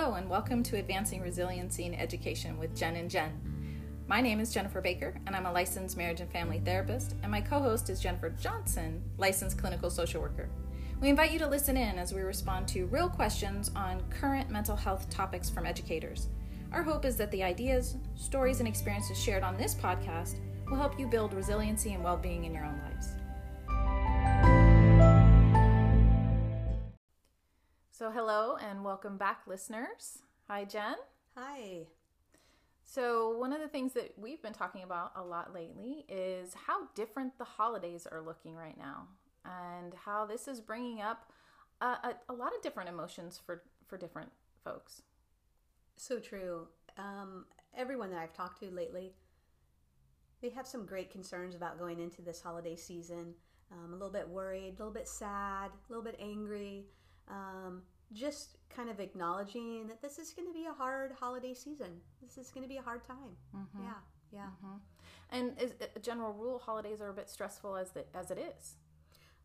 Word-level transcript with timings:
Hello, 0.00 0.14
and 0.14 0.30
welcome 0.30 0.62
to 0.62 0.76
Advancing 0.76 1.20
Resiliency 1.20 1.84
in 1.84 1.92
Education 1.92 2.56
with 2.56 2.76
Jen 2.76 2.94
and 2.94 3.10
Jen. 3.10 3.32
My 4.06 4.20
name 4.20 4.38
is 4.38 4.54
Jennifer 4.54 4.80
Baker, 4.80 5.12
and 5.26 5.34
I'm 5.34 5.46
a 5.46 5.50
licensed 5.50 5.96
marriage 5.96 6.20
and 6.20 6.30
family 6.30 6.62
therapist, 6.64 7.16
and 7.24 7.32
my 7.32 7.40
co 7.40 7.58
host 7.58 7.90
is 7.90 7.98
Jennifer 7.98 8.30
Johnson, 8.30 9.02
licensed 9.16 9.58
clinical 9.58 9.90
social 9.90 10.22
worker. 10.22 10.48
We 11.00 11.08
invite 11.08 11.32
you 11.32 11.40
to 11.40 11.48
listen 11.48 11.76
in 11.76 11.98
as 11.98 12.14
we 12.14 12.20
respond 12.20 12.68
to 12.68 12.86
real 12.86 13.08
questions 13.08 13.72
on 13.74 14.04
current 14.08 14.50
mental 14.50 14.76
health 14.76 15.10
topics 15.10 15.50
from 15.50 15.66
educators. 15.66 16.28
Our 16.70 16.84
hope 16.84 17.04
is 17.04 17.16
that 17.16 17.32
the 17.32 17.42
ideas, 17.42 17.96
stories, 18.14 18.60
and 18.60 18.68
experiences 18.68 19.20
shared 19.20 19.42
on 19.42 19.56
this 19.56 19.74
podcast 19.74 20.36
will 20.70 20.76
help 20.76 20.96
you 20.96 21.08
build 21.08 21.34
resiliency 21.34 21.94
and 21.94 22.04
well 22.04 22.16
being 22.16 22.44
in 22.44 22.54
your 22.54 22.64
own 22.64 22.80
lives. 22.84 23.17
So, 27.98 28.12
hello 28.12 28.56
and 28.64 28.84
welcome 28.84 29.16
back, 29.16 29.40
listeners. 29.48 30.22
Hi, 30.46 30.64
Jen. 30.64 30.94
Hi. 31.36 31.88
So, 32.84 33.36
one 33.36 33.52
of 33.52 33.60
the 33.60 33.66
things 33.66 33.92
that 33.94 34.12
we've 34.16 34.40
been 34.40 34.52
talking 34.52 34.84
about 34.84 35.10
a 35.16 35.24
lot 35.24 35.52
lately 35.52 36.06
is 36.08 36.54
how 36.54 36.86
different 36.94 37.36
the 37.38 37.44
holidays 37.44 38.06
are 38.06 38.20
looking 38.20 38.54
right 38.54 38.78
now, 38.78 39.08
and 39.44 39.94
how 39.94 40.26
this 40.26 40.46
is 40.46 40.60
bringing 40.60 41.00
up 41.00 41.32
a, 41.80 41.86
a, 41.86 42.14
a 42.28 42.32
lot 42.32 42.54
of 42.54 42.62
different 42.62 42.88
emotions 42.88 43.40
for, 43.44 43.64
for 43.88 43.98
different 43.98 44.30
folks. 44.62 45.02
So 45.96 46.20
true. 46.20 46.68
Um, 46.98 47.46
everyone 47.76 48.12
that 48.12 48.20
I've 48.20 48.32
talked 48.32 48.60
to 48.60 48.70
lately, 48.70 49.10
they 50.40 50.50
have 50.50 50.68
some 50.68 50.86
great 50.86 51.10
concerns 51.10 51.56
about 51.56 51.80
going 51.80 51.98
into 51.98 52.22
this 52.22 52.40
holiday 52.40 52.76
season. 52.76 53.34
Um, 53.72 53.92
a 53.92 53.96
little 53.96 54.12
bit 54.12 54.28
worried, 54.28 54.74
a 54.76 54.78
little 54.78 54.94
bit 54.94 55.08
sad, 55.08 55.72
a 55.72 55.92
little 55.92 56.04
bit 56.04 56.16
angry 56.20 56.84
um, 57.28 57.82
just 58.12 58.58
kind 58.74 58.90
of 58.90 59.00
acknowledging 59.00 59.86
that 59.86 60.00
this 60.00 60.18
is 60.18 60.32
going 60.32 60.46
to 60.48 60.54
be 60.54 60.66
a 60.66 60.72
hard 60.72 61.12
holiday 61.18 61.54
season. 61.54 62.00
This 62.22 62.38
is 62.38 62.50
going 62.50 62.62
to 62.62 62.68
be 62.68 62.78
a 62.78 62.82
hard 62.82 63.04
time. 63.04 63.36
Mm-hmm. 63.56 63.84
Yeah, 63.84 63.90
yeah. 64.32 64.46
Mm-hmm. 64.64 64.76
And 65.30 65.60
as 65.60 65.74
a 65.94 65.98
general 65.98 66.32
rule, 66.32 66.58
holidays 66.58 67.00
are 67.00 67.10
a 67.10 67.12
bit 67.12 67.28
stressful 67.28 67.76
as 67.76 67.90
the, 67.90 68.04
as 68.14 68.30
it 68.30 68.38
is. 68.38 68.76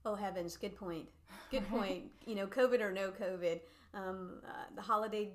Oh 0.06 0.16
heavens! 0.16 0.58
Good 0.58 0.76
point. 0.76 1.08
Good 1.52 1.68
point. 1.70 2.04
you 2.26 2.36
know, 2.36 2.48
COVID 2.48 2.82
or 2.82 2.92
no 2.92 3.12
COVID, 3.12 3.60
um, 3.94 4.42
uh, 4.46 4.66
the 4.76 4.82
holiday 4.82 5.30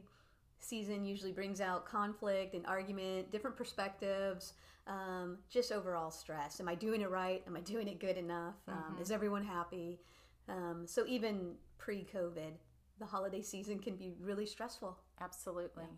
season 0.61 1.05
usually 1.05 1.33
brings 1.33 1.61
out 1.61 1.87
conflict 1.87 2.55
and 2.55 2.67
argument, 2.67 3.31
different 3.31 3.57
perspectives, 3.57 4.55
um, 4.87 5.39
just 5.51 5.73
overall 5.73 6.11
stress. 6.11 6.61
Am 6.61 6.69
I 6.69 6.75
doing 6.75 7.01
it 7.01 7.11
right? 7.11 7.43
Am 7.47 7.57
I 7.57 7.61
doing 7.61 7.89
it 7.89 8.01
good 8.01 8.17
enough? 8.17 8.55
Um, 8.67 8.75
mm-hmm. 8.75 9.03
Is 9.03 9.11
everyone 9.11 9.45
happy? 9.45 10.01
Um, 10.49 10.87
so 10.87 11.05
even 11.07 11.55
pre-COVID, 11.79 12.53
the 12.99 13.07
holiday 13.07 13.43
season 13.43 13.79
can 13.79 13.97
be 13.97 14.15
really 14.21 14.47
stressful. 14.47 14.99
Absolutely. 15.21 15.85
Yeah. 15.85 15.97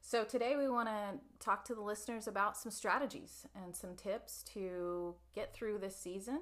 So 0.00 0.22
today 0.24 0.56
we 0.56 0.68
want 0.68 0.88
to 0.88 1.18
talk 1.40 1.64
to 1.66 1.74
the 1.74 1.80
listeners 1.80 2.26
about 2.26 2.56
some 2.56 2.70
strategies 2.70 3.46
and 3.54 3.74
some 3.74 3.94
tips 3.96 4.42
to 4.52 5.14
get 5.34 5.54
through 5.54 5.78
this 5.78 5.96
season. 5.96 6.40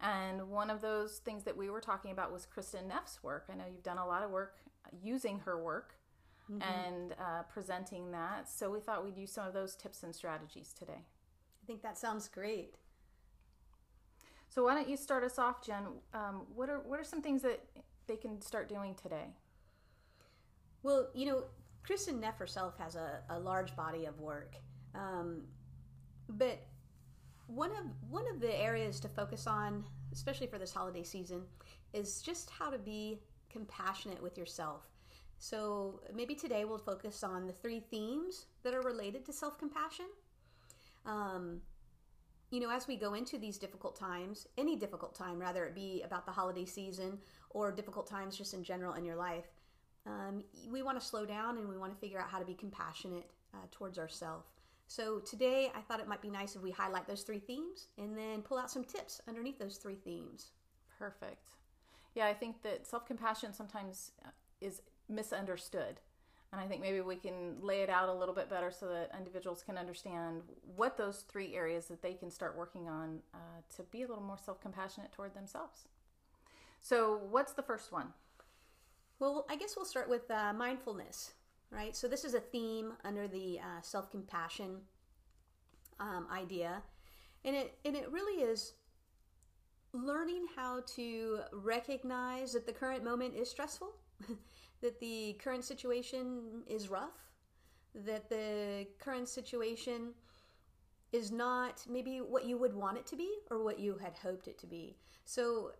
And 0.00 0.48
one 0.50 0.70
of 0.70 0.80
those 0.80 1.18
things 1.18 1.44
that 1.44 1.56
we 1.56 1.70
were 1.70 1.80
talking 1.80 2.10
about 2.10 2.32
was 2.32 2.46
Kristin 2.46 2.88
Neff's 2.88 3.22
work. 3.22 3.46
I 3.50 3.54
know 3.54 3.64
you've 3.70 3.84
done 3.84 3.98
a 3.98 4.06
lot 4.06 4.22
of 4.22 4.30
work 4.30 4.56
using 5.02 5.38
her 5.40 5.62
work 5.62 5.94
mm-hmm. 6.50 6.62
and 6.62 7.12
uh, 7.12 7.42
presenting 7.44 8.10
that. 8.10 8.48
So 8.48 8.70
we 8.70 8.80
thought 8.80 9.04
we'd 9.04 9.16
use 9.16 9.32
some 9.32 9.46
of 9.46 9.54
those 9.54 9.76
tips 9.76 10.02
and 10.02 10.14
strategies 10.14 10.74
today. 10.76 11.04
I 11.62 11.66
think 11.66 11.82
that 11.82 11.96
sounds 11.96 12.28
great. 12.28 12.74
So 14.56 14.64
why 14.64 14.74
don't 14.74 14.88
you 14.88 14.96
start 14.96 15.22
us 15.22 15.38
off, 15.38 15.62
Jen? 15.62 15.82
Um, 16.14 16.46
what 16.54 16.70
are 16.70 16.78
what 16.78 16.98
are 16.98 17.04
some 17.04 17.20
things 17.20 17.42
that 17.42 17.60
they 18.06 18.16
can 18.16 18.40
start 18.40 18.70
doing 18.70 18.94
today? 18.94 19.26
Well, 20.82 21.08
you 21.12 21.26
know, 21.26 21.44
Kristin 21.86 22.20
Neff 22.20 22.38
herself 22.38 22.78
has 22.78 22.96
a, 22.96 23.20
a 23.28 23.38
large 23.38 23.76
body 23.76 24.06
of 24.06 24.18
work, 24.18 24.56
um, 24.94 25.42
but 26.26 26.58
one 27.48 27.70
of 27.72 27.84
one 28.08 28.24
of 28.32 28.40
the 28.40 28.58
areas 28.58 28.98
to 29.00 29.10
focus 29.10 29.46
on, 29.46 29.84
especially 30.10 30.46
for 30.46 30.58
this 30.58 30.72
holiday 30.72 31.02
season, 31.02 31.42
is 31.92 32.22
just 32.22 32.48
how 32.48 32.70
to 32.70 32.78
be 32.78 33.20
compassionate 33.50 34.22
with 34.22 34.38
yourself. 34.38 34.88
So 35.38 36.00
maybe 36.14 36.34
today 36.34 36.64
we'll 36.64 36.78
focus 36.78 37.22
on 37.22 37.46
the 37.46 37.52
three 37.52 37.80
themes 37.90 38.46
that 38.62 38.72
are 38.72 38.80
related 38.80 39.26
to 39.26 39.34
self 39.34 39.58
compassion. 39.58 40.06
Um, 41.04 41.60
you 42.50 42.60
know, 42.60 42.70
as 42.70 42.86
we 42.86 42.96
go 42.96 43.14
into 43.14 43.38
these 43.38 43.58
difficult 43.58 43.98
times, 43.98 44.46
any 44.56 44.76
difficult 44.76 45.14
time, 45.14 45.38
rather 45.38 45.64
it 45.64 45.74
be 45.74 46.02
about 46.04 46.26
the 46.26 46.32
holiday 46.32 46.64
season 46.64 47.18
or 47.50 47.72
difficult 47.72 48.08
times 48.08 48.36
just 48.36 48.54
in 48.54 48.62
general 48.62 48.94
in 48.94 49.04
your 49.04 49.16
life, 49.16 49.46
um, 50.06 50.44
we 50.70 50.82
want 50.82 50.98
to 51.00 51.04
slow 51.04 51.26
down 51.26 51.58
and 51.58 51.68
we 51.68 51.76
want 51.76 51.92
to 51.92 51.98
figure 51.98 52.20
out 52.20 52.28
how 52.28 52.38
to 52.38 52.44
be 52.44 52.54
compassionate 52.54 53.30
uh, 53.54 53.66
towards 53.72 53.98
ourselves. 53.98 54.50
So 54.86 55.18
today, 55.18 55.70
I 55.74 55.80
thought 55.80 55.98
it 55.98 56.06
might 56.06 56.22
be 56.22 56.30
nice 56.30 56.54
if 56.54 56.62
we 56.62 56.70
highlight 56.70 57.08
those 57.08 57.22
three 57.22 57.40
themes 57.40 57.88
and 57.98 58.16
then 58.16 58.42
pull 58.42 58.56
out 58.58 58.70
some 58.70 58.84
tips 58.84 59.20
underneath 59.26 59.58
those 59.58 59.78
three 59.78 59.96
themes. 59.96 60.52
Perfect. 60.96 61.54
Yeah, 62.14 62.26
I 62.26 62.34
think 62.34 62.62
that 62.62 62.86
self 62.86 63.04
compassion 63.04 63.52
sometimes 63.52 64.12
uh, 64.24 64.30
is 64.60 64.82
misunderstood. 65.08 66.00
And 66.56 66.64
I 66.64 66.68
think 66.68 66.80
maybe 66.80 67.02
we 67.02 67.16
can 67.16 67.56
lay 67.60 67.82
it 67.82 67.90
out 67.90 68.08
a 68.08 68.14
little 68.14 68.34
bit 68.34 68.48
better 68.48 68.70
so 68.70 68.88
that 68.88 69.10
individuals 69.14 69.62
can 69.62 69.76
understand 69.76 70.40
what 70.74 70.96
those 70.96 71.26
three 71.28 71.54
areas 71.54 71.84
that 71.88 72.00
they 72.00 72.14
can 72.14 72.30
start 72.30 72.56
working 72.56 72.88
on 72.88 73.18
uh, 73.34 73.60
to 73.76 73.82
be 73.82 74.04
a 74.04 74.08
little 74.08 74.22
more 74.22 74.38
self 74.42 74.58
compassionate 74.58 75.12
toward 75.12 75.34
themselves. 75.34 75.84
So, 76.80 77.20
what's 77.30 77.52
the 77.52 77.62
first 77.62 77.92
one? 77.92 78.14
Well, 79.18 79.44
I 79.50 79.56
guess 79.56 79.76
we'll 79.76 79.84
start 79.84 80.08
with 80.08 80.30
uh, 80.30 80.54
mindfulness, 80.54 81.34
right? 81.70 81.94
So, 81.94 82.08
this 82.08 82.24
is 82.24 82.32
a 82.32 82.40
theme 82.40 82.94
under 83.04 83.28
the 83.28 83.58
uh, 83.58 83.82
self 83.82 84.10
compassion 84.10 84.78
um, 86.00 86.26
idea. 86.32 86.82
And 87.44 87.54
it, 87.54 87.74
and 87.84 87.94
it 87.94 88.10
really 88.10 88.42
is 88.42 88.72
learning 89.92 90.46
how 90.56 90.80
to 90.94 91.40
recognize 91.52 92.54
that 92.54 92.64
the 92.64 92.72
current 92.72 93.04
moment 93.04 93.34
is 93.34 93.50
stressful 93.50 93.92
that 94.82 95.00
the 95.00 95.34
current 95.42 95.64
situation 95.64 96.62
is 96.66 96.88
rough, 96.88 97.32
that 97.94 98.28
the 98.28 98.86
current 98.98 99.28
situation 99.28 100.12
is 101.12 101.30
not 101.32 101.84
maybe 101.88 102.18
what 102.18 102.44
you 102.44 102.58
would 102.58 102.74
want 102.74 102.98
it 102.98 103.06
to 103.06 103.16
be 103.16 103.30
or 103.50 103.62
what 103.62 103.78
you 103.78 103.96
had 103.96 104.14
hoped 104.16 104.48
it 104.48 104.58
to 104.58 104.66
be. 104.66 104.96
So, 105.24 105.72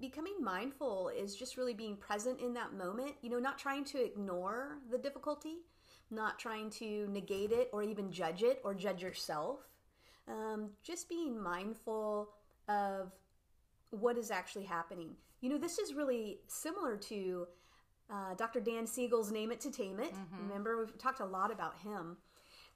becoming 0.00 0.34
mindful 0.40 1.10
is 1.16 1.34
just 1.34 1.56
really 1.56 1.74
being 1.74 1.96
present 1.96 2.40
in 2.40 2.54
that 2.54 2.72
moment, 2.72 3.12
you 3.20 3.30
know, 3.30 3.38
not 3.38 3.58
trying 3.58 3.84
to 3.84 4.04
ignore 4.04 4.78
the 4.90 4.98
difficulty, 4.98 5.58
not 6.10 6.38
trying 6.38 6.70
to 6.70 7.06
negate 7.08 7.52
it 7.52 7.68
or 7.72 7.82
even 7.82 8.10
judge 8.10 8.42
it 8.42 8.60
or 8.64 8.74
judge 8.74 9.02
yourself. 9.02 9.60
Um, 10.28 10.70
just 10.82 11.08
being 11.08 11.40
mindful 11.40 12.30
of 12.68 13.12
what 13.90 14.18
is 14.18 14.30
actually 14.30 14.64
happening. 14.64 15.16
You 15.40 15.50
know, 15.50 15.58
this 15.58 15.78
is 15.78 15.94
really 15.94 16.40
similar 16.46 16.96
to 16.96 17.46
uh, 18.10 18.34
Dr. 18.34 18.60
Dan 18.60 18.86
Siegel's 18.86 19.30
Name 19.30 19.52
It 19.52 19.60
to 19.60 19.70
Tame 19.70 20.00
It. 20.00 20.12
Mm-hmm. 20.12 20.48
Remember, 20.48 20.78
we've 20.78 20.96
talked 20.98 21.20
a 21.20 21.24
lot 21.24 21.52
about 21.52 21.76
him. 21.78 22.16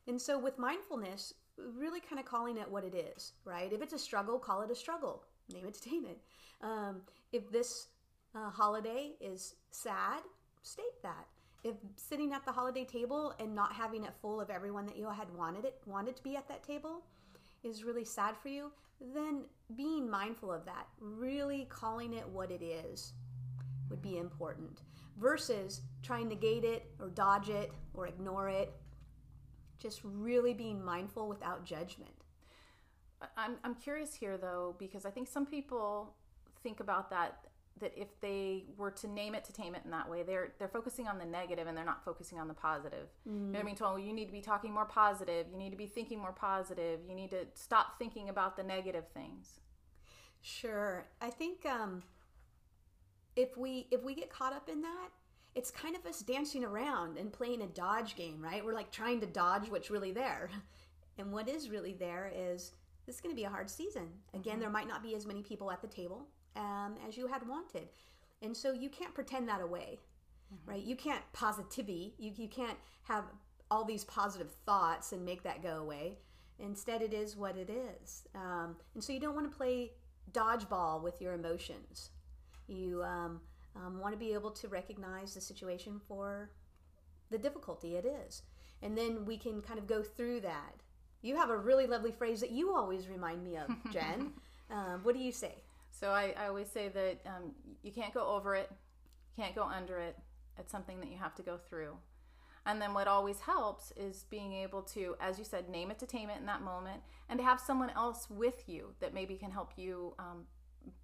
And 0.06 0.20
so 0.20 0.38
with 0.38 0.58
mindfulness, 0.58 1.34
really 1.56 2.00
kind 2.00 2.18
of 2.18 2.24
calling 2.24 2.56
it 2.56 2.70
what 2.70 2.84
it 2.84 2.94
is, 2.94 3.32
right? 3.44 3.72
If 3.72 3.82
it's 3.82 3.92
a 3.92 3.98
struggle, 3.98 4.38
call 4.38 4.62
it 4.62 4.70
a 4.70 4.74
struggle. 4.74 5.24
Name 5.52 5.66
it 5.66 5.74
to 5.74 5.80
tame 5.80 6.06
it. 6.06 6.18
Um, 6.62 7.02
if 7.32 7.50
this 7.50 7.88
uh, 8.34 8.50
holiday 8.50 9.12
is 9.20 9.54
sad, 9.70 10.20
state 10.62 11.02
that. 11.02 11.26
If 11.64 11.76
sitting 11.96 12.32
at 12.32 12.44
the 12.44 12.52
holiday 12.52 12.84
table 12.84 13.34
and 13.38 13.54
not 13.54 13.72
having 13.72 14.04
it 14.04 14.12
full 14.20 14.40
of 14.40 14.50
everyone 14.50 14.86
that 14.86 14.96
you 14.96 15.08
had 15.08 15.32
wanted 15.36 15.64
it 15.64 15.80
wanted 15.86 16.16
to 16.16 16.22
be 16.22 16.36
at 16.36 16.48
that 16.48 16.64
table 16.64 17.02
is 17.62 17.84
really 17.84 18.04
sad 18.04 18.36
for 18.36 18.48
you, 18.48 18.72
then 19.14 19.44
being 19.76 20.10
mindful 20.10 20.52
of 20.52 20.64
that, 20.64 20.88
really 21.00 21.66
calling 21.68 22.14
it 22.14 22.28
what 22.28 22.50
it 22.50 22.62
is, 22.62 23.12
would 23.90 24.02
be 24.02 24.18
important 24.18 24.82
versus 25.18 25.82
trying 26.02 26.28
to 26.28 26.34
negate 26.34 26.64
it 26.64 26.90
or 26.98 27.08
dodge 27.08 27.48
it 27.48 27.72
or 27.94 28.06
ignore 28.06 28.48
it. 28.48 28.72
Just 29.78 30.00
really 30.04 30.54
being 30.54 30.84
mindful 30.84 31.28
without 31.28 31.64
judgment. 31.64 32.12
I'm, 33.36 33.56
I'm 33.64 33.74
curious 33.74 34.14
here 34.14 34.36
though, 34.36 34.74
because 34.78 35.04
I 35.04 35.10
think 35.10 35.28
some 35.28 35.46
people 35.46 36.14
think 36.62 36.80
about 36.80 37.10
that 37.10 37.46
that 37.80 37.92
if 37.96 38.08
they 38.20 38.64
were 38.76 38.90
to 38.90 39.08
name 39.08 39.34
it 39.34 39.44
to 39.44 39.52
tame 39.52 39.74
it 39.74 39.82
in 39.84 39.90
that 39.90 40.08
way, 40.08 40.22
they're 40.22 40.52
they're 40.58 40.68
focusing 40.68 41.08
on 41.08 41.18
the 41.18 41.24
negative 41.24 41.66
and 41.66 41.76
they're 41.76 41.84
not 41.84 42.04
focusing 42.04 42.38
on 42.38 42.48
the 42.48 42.54
positive. 42.54 43.08
Mm. 43.28 43.52
You're 43.52 43.64
being 43.64 43.76
told, 43.76 43.94
well, 43.94 44.04
you 44.04 44.12
need 44.12 44.26
to 44.26 44.32
be 44.32 44.40
talking 44.40 44.72
more 44.72 44.84
positive, 44.84 45.46
you 45.50 45.58
need 45.58 45.70
to 45.70 45.76
be 45.76 45.86
thinking 45.86 46.18
more 46.18 46.32
positive, 46.32 47.00
you 47.08 47.14
need 47.14 47.30
to 47.30 47.46
stop 47.54 47.98
thinking 47.98 48.28
about 48.28 48.56
the 48.56 48.62
negative 48.62 49.04
things. 49.12 49.60
Sure, 50.40 51.06
I 51.20 51.30
think 51.30 51.66
um, 51.66 52.02
if 53.36 53.56
we 53.56 53.86
if 53.90 54.02
we 54.02 54.14
get 54.14 54.30
caught 54.30 54.52
up 54.52 54.68
in 54.68 54.82
that 54.82 55.08
it's 55.54 55.70
kind 55.70 55.94
of 55.94 56.06
us 56.06 56.20
dancing 56.20 56.64
around 56.64 57.18
and 57.18 57.32
playing 57.32 57.62
a 57.62 57.66
dodge 57.66 58.16
game 58.16 58.40
right 58.42 58.64
we're 58.64 58.74
like 58.74 58.90
trying 58.90 59.20
to 59.20 59.26
dodge 59.26 59.68
what's 59.68 59.90
really 59.90 60.12
there 60.12 60.50
and 61.18 61.32
what 61.32 61.48
is 61.48 61.70
really 61.70 61.92
there 61.92 62.32
is 62.34 62.72
this 63.06 63.16
is 63.16 63.20
going 63.20 63.34
to 63.34 63.36
be 63.36 63.44
a 63.44 63.50
hard 63.50 63.68
season 63.68 64.08
again 64.34 64.54
mm-hmm. 64.54 64.60
there 64.60 64.70
might 64.70 64.88
not 64.88 65.02
be 65.02 65.14
as 65.14 65.26
many 65.26 65.42
people 65.42 65.70
at 65.70 65.80
the 65.80 65.88
table 65.88 66.26
um, 66.56 66.96
as 67.08 67.16
you 67.16 67.26
had 67.26 67.46
wanted 67.48 67.88
and 68.42 68.56
so 68.56 68.72
you 68.72 68.88
can't 68.88 69.14
pretend 69.14 69.48
that 69.48 69.60
away 69.60 69.98
right? 70.66 70.82
You 70.82 70.96
can't 70.96 71.22
positivity, 71.32 72.14
you, 72.18 72.32
you 72.36 72.48
can't 72.48 72.78
have 73.04 73.24
all 73.70 73.84
these 73.84 74.04
positive 74.04 74.50
thoughts 74.66 75.12
and 75.12 75.24
make 75.24 75.42
that 75.42 75.62
go 75.62 75.78
away. 75.78 76.18
Instead, 76.58 77.02
it 77.02 77.12
is 77.12 77.36
what 77.36 77.56
it 77.56 77.70
is. 77.70 78.24
Um, 78.34 78.76
and 78.94 79.02
so 79.02 79.12
you 79.12 79.20
don't 79.20 79.34
want 79.34 79.50
to 79.50 79.56
play 79.56 79.92
dodgeball 80.32 81.02
with 81.02 81.20
your 81.20 81.32
emotions. 81.32 82.10
You 82.72 83.02
um, 83.02 83.40
um, 83.76 84.00
want 84.00 84.12
to 84.14 84.18
be 84.18 84.32
able 84.32 84.50
to 84.50 84.68
recognize 84.68 85.34
the 85.34 85.40
situation 85.40 86.00
for 86.08 86.50
the 87.30 87.38
difficulty 87.38 87.96
it 87.96 88.04
is. 88.04 88.42
And 88.82 88.96
then 88.96 89.24
we 89.24 89.36
can 89.36 89.60
kind 89.62 89.78
of 89.78 89.86
go 89.86 90.02
through 90.02 90.40
that. 90.40 90.74
You 91.22 91.36
have 91.36 91.50
a 91.50 91.56
really 91.56 91.86
lovely 91.86 92.10
phrase 92.10 92.40
that 92.40 92.50
you 92.50 92.74
always 92.74 93.08
remind 93.08 93.44
me 93.44 93.56
of, 93.56 93.68
Jen. 93.92 94.32
um, 94.70 95.00
what 95.02 95.14
do 95.14 95.20
you 95.20 95.32
say? 95.32 95.54
So 95.90 96.10
I, 96.10 96.34
I 96.38 96.48
always 96.48 96.68
say 96.68 96.88
that 96.88 97.20
um, 97.26 97.52
you 97.82 97.92
can't 97.92 98.12
go 98.12 98.26
over 98.26 98.56
it, 98.56 98.70
can't 99.36 99.54
go 99.54 99.64
under 99.64 99.98
it. 99.98 100.18
It's 100.58 100.72
something 100.72 101.00
that 101.00 101.10
you 101.10 101.18
have 101.18 101.34
to 101.36 101.42
go 101.42 101.56
through. 101.56 101.96
And 102.64 102.80
then 102.80 102.94
what 102.94 103.08
always 103.08 103.40
helps 103.40 103.92
is 103.96 104.24
being 104.30 104.52
able 104.52 104.82
to, 104.82 105.16
as 105.20 105.38
you 105.38 105.44
said, 105.44 105.68
name 105.68 105.90
it 105.90 105.98
to 105.98 106.06
tame 106.06 106.30
it 106.30 106.38
in 106.38 106.46
that 106.46 106.62
moment 106.62 107.02
and 107.28 107.38
to 107.38 107.44
have 107.44 107.60
someone 107.60 107.90
else 107.90 108.28
with 108.30 108.68
you 108.68 108.94
that 109.00 109.14
maybe 109.14 109.34
can 109.34 109.50
help 109.50 109.72
you 109.76 110.14
um, 110.18 110.44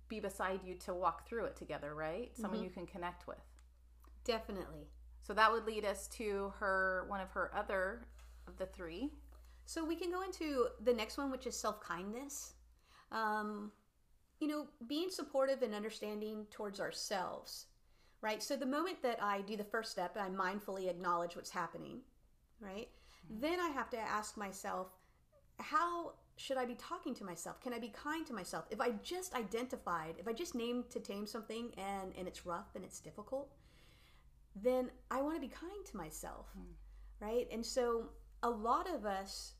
be 0.08 0.20
beside 0.20 0.60
you 0.64 0.74
to 0.74 0.94
walk 0.94 1.28
through 1.28 1.44
it 1.46 1.56
together, 1.56 1.94
right? 1.94 2.30
Someone 2.34 2.58
mm-hmm. 2.58 2.64
you 2.64 2.70
can 2.70 2.86
connect 2.86 3.26
with. 3.26 3.38
Definitely. 4.24 4.88
So 5.22 5.34
that 5.34 5.50
would 5.52 5.66
lead 5.66 5.84
us 5.84 6.06
to 6.08 6.52
her, 6.58 7.04
one 7.08 7.20
of 7.20 7.30
her 7.30 7.50
other 7.54 8.06
of 8.46 8.56
the 8.56 8.66
three. 8.66 9.10
So 9.66 9.84
we 9.84 9.96
can 9.96 10.10
go 10.10 10.22
into 10.22 10.68
the 10.82 10.92
next 10.92 11.18
one, 11.18 11.30
which 11.30 11.46
is 11.46 11.56
self 11.56 11.80
kindness. 11.80 12.54
Um, 13.12 13.72
you 14.40 14.48
know, 14.48 14.66
being 14.86 15.10
supportive 15.10 15.62
and 15.62 15.74
understanding 15.74 16.46
towards 16.50 16.80
ourselves 16.80 17.66
right? 18.20 18.42
So 18.42 18.56
the 18.56 18.66
moment 18.66 19.02
that 19.02 19.22
I 19.22 19.42
do 19.42 19.56
the 19.56 19.64
first 19.64 19.90
step, 19.90 20.16
I 20.18 20.28
mindfully 20.28 20.88
acknowledge 20.88 21.36
what's 21.36 21.50
happening, 21.50 22.00
right? 22.60 22.88
Mm-hmm. 23.32 23.40
Then 23.40 23.60
I 23.60 23.68
have 23.68 23.90
to 23.90 23.98
ask 23.98 24.36
myself, 24.36 24.88
how 25.58 26.14
should 26.38 26.56
I 26.56 26.64
be 26.64 26.74
talking 26.74 27.14
to 27.16 27.24
myself? 27.24 27.60
Can 27.60 27.74
I 27.74 27.78
be 27.78 27.88
kind 27.88 28.26
to 28.26 28.32
myself? 28.32 28.64
If 28.70 28.80
I 28.80 28.92
just 29.02 29.34
identified, 29.34 30.14
if 30.18 30.26
I 30.26 30.32
just 30.32 30.54
named 30.54 30.88
to 30.90 31.00
tame 31.00 31.26
something 31.26 31.72
and, 31.76 32.12
and 32.16 32.26
it's 32.26 32.46
rough 32.46 32.74
and 32.74 32.84
it's 32.84 33.00
difficult, 33.00 33.50
then 34.56 34.90
I 35.10 35.20
want 35.20 35.34
to 35.34 35.40
be 35.40 35.48
kind 35.48 35.84
to 35.84 35.96
myself, 35.96 36.46
mm. 36.58 36.64
right? 37.20 37.46
And 37.52 37.64
so 37.64 38.10
a 38.42 38.50
lot 38.50 38.88
of 38.88 39.04
us, 39.04 39.54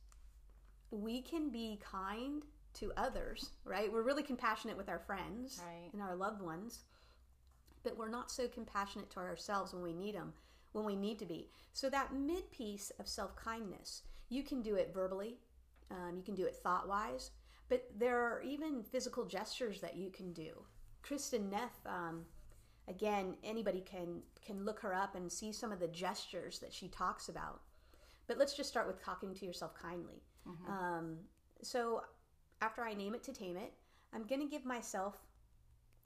we 0.90 1.20
can 1.20 1.50
be 1.50 1.80
kind 1.82 2.44
to 2.74 2.92
others, 2.96 3.50
right? 3.64 3.92
We're 3.92 4.02
really 4.02 4.22
compassionate 4.22 4.76
with 4.76 4.88
our 4.88 5.00
friends 5.00 5.60
right. 5.64 5.90
and 5.92 6.00
our 6.00 6.16
loved 6.16 6.40
ones 6.40 6.84
but 7.82 7.96
we're 7.96 8.08
not 8.08 8.30
so 8.30 8.48
compassionate 8.48 9.10
to 9.10 9.20
ourselves 9.20 9.72
when 9.72 9.82
we 9.82 9.92
need 9.92 10.14
them, 10.14 10.32
when 10.72 10.84
we 10.84 10.96
need 10.96 11.18
to 11.18 11.26
be. 11.26 11.48
So 11.72 11.88
that 11.90 12.14
mid 12.14 12.50
piece 12.50 12.90
of 12.98 13.08
self 13.08 13.36
kindness, 13.36 14.02
you 14.28 14.42
can 14.42 14.62
do 14.62 14.74
it 14.74 14.92
verbally, 14.92 15.38
um, 15.90 16.16
you 16.16 16.22
can 16.22 16.34
do 16.34 16.44
it 16.44 16.56
thought 16.56 16.88
wise, 16.88 17.30
but 17.68 17.86
there 17.96 18.18
are 18.18 18.42
even 18.42 18.82
physical 18.82 19.24
gestures 19.24 19.80
that 19.80 19.96
you 19.96 20.10
can 20.10 20.32
do. 20.32 20.52
Kristin 21.02 21.50
Neff, 21.50 21.72
um, 21.86 22.24
again, 22.88 23.36
anybody 23.44 23.80
can 23.80 24.22
can 24.44 24.64
look 24.64 24.80
her 24.80 24.94
up 24.94 25.14
and 25.14 25.30
see 25.30 25.52
some 25.52 25.72
of 25.72 25.80
the 25.80 25.88
gestures 25.88 26.58
that 26.60 26.72
she 26.72 26.88
talks 26.88 27.28
about. 27.28 27.60
But 28.26 28.38
let's 28.38 28.54
just 28.54 28.68
start 28.68 28.86
with 28.86 29.02
talking 29.02 29.34
to 29.34 29.46
yourself 29.46 29.74
kindly. 29.74 30.22
Mm-hmm. 30.46 30.72
Um, 30.72 31.16
so 31.62 32.02
after 32.60 32.82
I 32.82 32.94
name 32.94 33.14
it 33.14 33.22
to 33.24 33.32
tame 33.32 33.56
it, 33.56 33.72
I'm 34.12 34.24
going 34.24 34.40
to 34.40 34.46
give 34.46 34.64
myself 34.64 35.14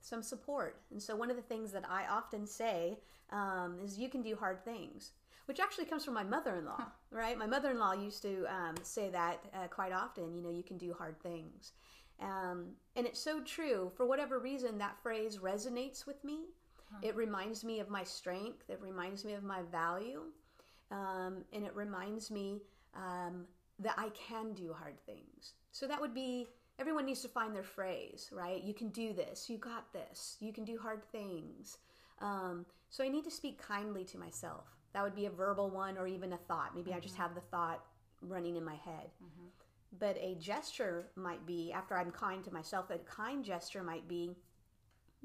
some 0.01 0.23
support. 0.23 0.81
And 0.91 1.01
so, 1.01 1.17
one 1.17 1.31
of 1.31 1.37
the 1.37 1.43
things 1.43 1.73
that 1.73 1.89
I 1.89 2.07
often 2.09 2.47
say 2.47 2.99
um, 3.31 3.79
is, 3.83 3.99
You 3.99 4.09
can 4.09 4.23
do 4.23 4.37
hard 4.37 4.65
things, 4.65 5.13
which 5.47 5.61
actually 5.61 5.87
comes 5.87 6.05
from 6.05 6.15
my 6.15 6.25
mother 6.25 6.57
in 6.57 6.65
law, 6.65 6.85
right? 7.11 7.37
My 7.37 7.47
mother 7.47 7.71
in 7.71 7.79
law 7.79 7.93
used 7.93 8.23
to 8.23 8.45
um, 8.47 8.75
say 8.83 9.11
that 9.11 9.45
uh, 9.55 9.69
quite 9.69 9.93
often, 9.93 10.35
you 10.35 10.43
know, 10.43 10.51
you 10.51 10.63
can 10.63 10.79
do 10.79 10.93
hard 10.93 11.21
things. 11.23 11.73
Um, 12.21 12.69
and 12.97 13.07
it's 13.07 13.21
so 13.21 13.41
true. 13.43 13.91
For 13.97 14.07
whatever 14.07 14.39
reason, 14.39 14.79
that 14.79 14.97
phrase 15.03 15.39
resonates 15.39 16.07
with 16.07 16.23
me. 16.23 16.45
Huh. 16.91 16.99
It 17.03 17.17
reminds 17.17 17.65
me 17.65 17.81
of 17.81 17.89
my 17.89 18.05
strength, 18.05 18.69
it 18.69 18.81
reminds 18.81 19.25
me 19.25 19.33
of 19.33 19.43
my 19.43 19.63
value, 19.71 20.25
um, 20.91 21.45
and 21.53 21.65
it 21.65 21.75
reminds 21.75 22.31
me 22.31 22.61
um, 22.95 23.47
that 23.79 23.95
I 23.97 24.11
can 24.11 24.53
do 24.53 24.73
hard 24.73 25.01
things. 25.07 25.55
So, 25.71 25.87
that 25.89 26.01
would 26.01 26.15
be 26.15 26.49
everyone 26.79 27.07
needs 27.07 27.23
to 27.23 27.29
find 27.29 27.55
their 27.55 27.63
phrase, 27.63 28.29
right? 28.33 28.63
You 28.63 28.75
can 28.75 28.89
do 28.89 29.13
this. 29.13 29.49
You 29.49 29.59
got 29.59 29.93
this. 29.93 30.37
You 30.41 30.53
can 30.53 30.65
do 30.65 30.79
hard 30.79 31.05
things. 31.13 31.79
Um, 32.21 32.67
so 32.91 33.05
I 33.05 33.09
need 33.09 33.25
to 33.25 33.31
speak 33.31 33.61
kindly 33.61 34.05
to 34.05 34.19
myself. 34.19 34.72
That 34.95 35.03
would 35.03 35.15
be 35.15 35.27
a 35.27 35.31
verbal 35.31 35.71
one 35.71 35.97
or 35.97 36.07
even 36.07 36.33
a 36.33 36.37
thought. 36.37 36.75
Maybe 36.75 36.91
mm-hmm. 36.91 36.99
I 36.99 37.01
just 37.01 37.15
mm-hmm. 37.15 37.23
have 37.23 37.35
the 37.35 37.41
thought 37.41 37.85
running 38.21 38.57
in 38.57 38.65
my 38.65 38.77
head. 38.77 39.11
Mm-hmm. 39.23 39.49
But 39.99 40.17
a 40.19 40.37
gesture 40.37 41.09
might 41.17 41.47
be, 41.47 41.73
after 41.73 41.97
I'm 41.97 42.11
kind 42.11 42.43
to 42.45 42.53
myself, 42.53 42.91
a 42.91 42.99
kind 42.99 43.45
gesture 43.45 43.83
might 43.83 44.09
be, 44.09 44.35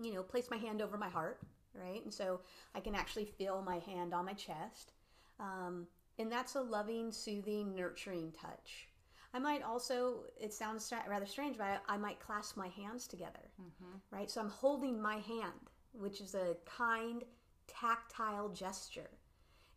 you 0.02 0.14
know, 0.14 0.24
place 0.24 0.50
my 0.52 0.58
hand 0.58 0.82
over 0.82 0.98
my 0.98 1.10
heart, 1.10 1.40
right? 1.74 2.04
And 2.04 2.14
so 2.14 2.42
I 2.76 2.82
can 2.82 2.96
actually 2.96 3.26
feel 3.26 3.62
my 3.62 3.80
hand 3.80 4.14
on 4.14 4.26
my 4.26 4.34
chest. 4.34 4.92
Um, 5.40 5.88
and 6.20 6.32
that's 6.32 6.56
a 6.56 6.62
loving, 6.62 7.12
soothing, 7.12 7.76
nurturing 7.76 8.34
touch. 8.34 8.90
I 9.34 9.40
might 9.40 9.62
also, 9.62 10.24
it 10.40 10.54
sounds 10.54 10.92
rather 11.08 11.26
strange, 11.26 11.58
but 11.58 11.66
I, 11.66 11.96
I 11.96 11.98
might 11.98 12.20
clasp 12.20 12.58
my 12.58 12.70
hands 12.70 13.08
together, 13.08 13.52
mm-hmm. 13.62 14.16
right? 14.16 14.30
So 14.30 14.42
I'm 14.42 14.50
holding 14.50 15.02
my 15.02 15.16
hand, 15.16 15.72
which 15.94 16.22
is 16.22 16.34
a 16.34 16.56
kind, 16.66 17.24
tactile 17.68 18.50
gesture. 18.50 19.10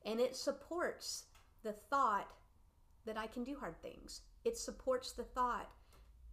And 0.04 0.20
it 0.20 0.36
supports 0.36 1.24
the 1.62 1.72
thought 1.72 2.28
that 3.06 3.18
I 3.18 3.26
can 3.26 3.44
do 3.44 3.56
hard 3.58 3.80
things. 3.82 4.22
It 4.44 4.56
supports 4.56 5.12
the 5.12 5.24
thought 5.24 5.70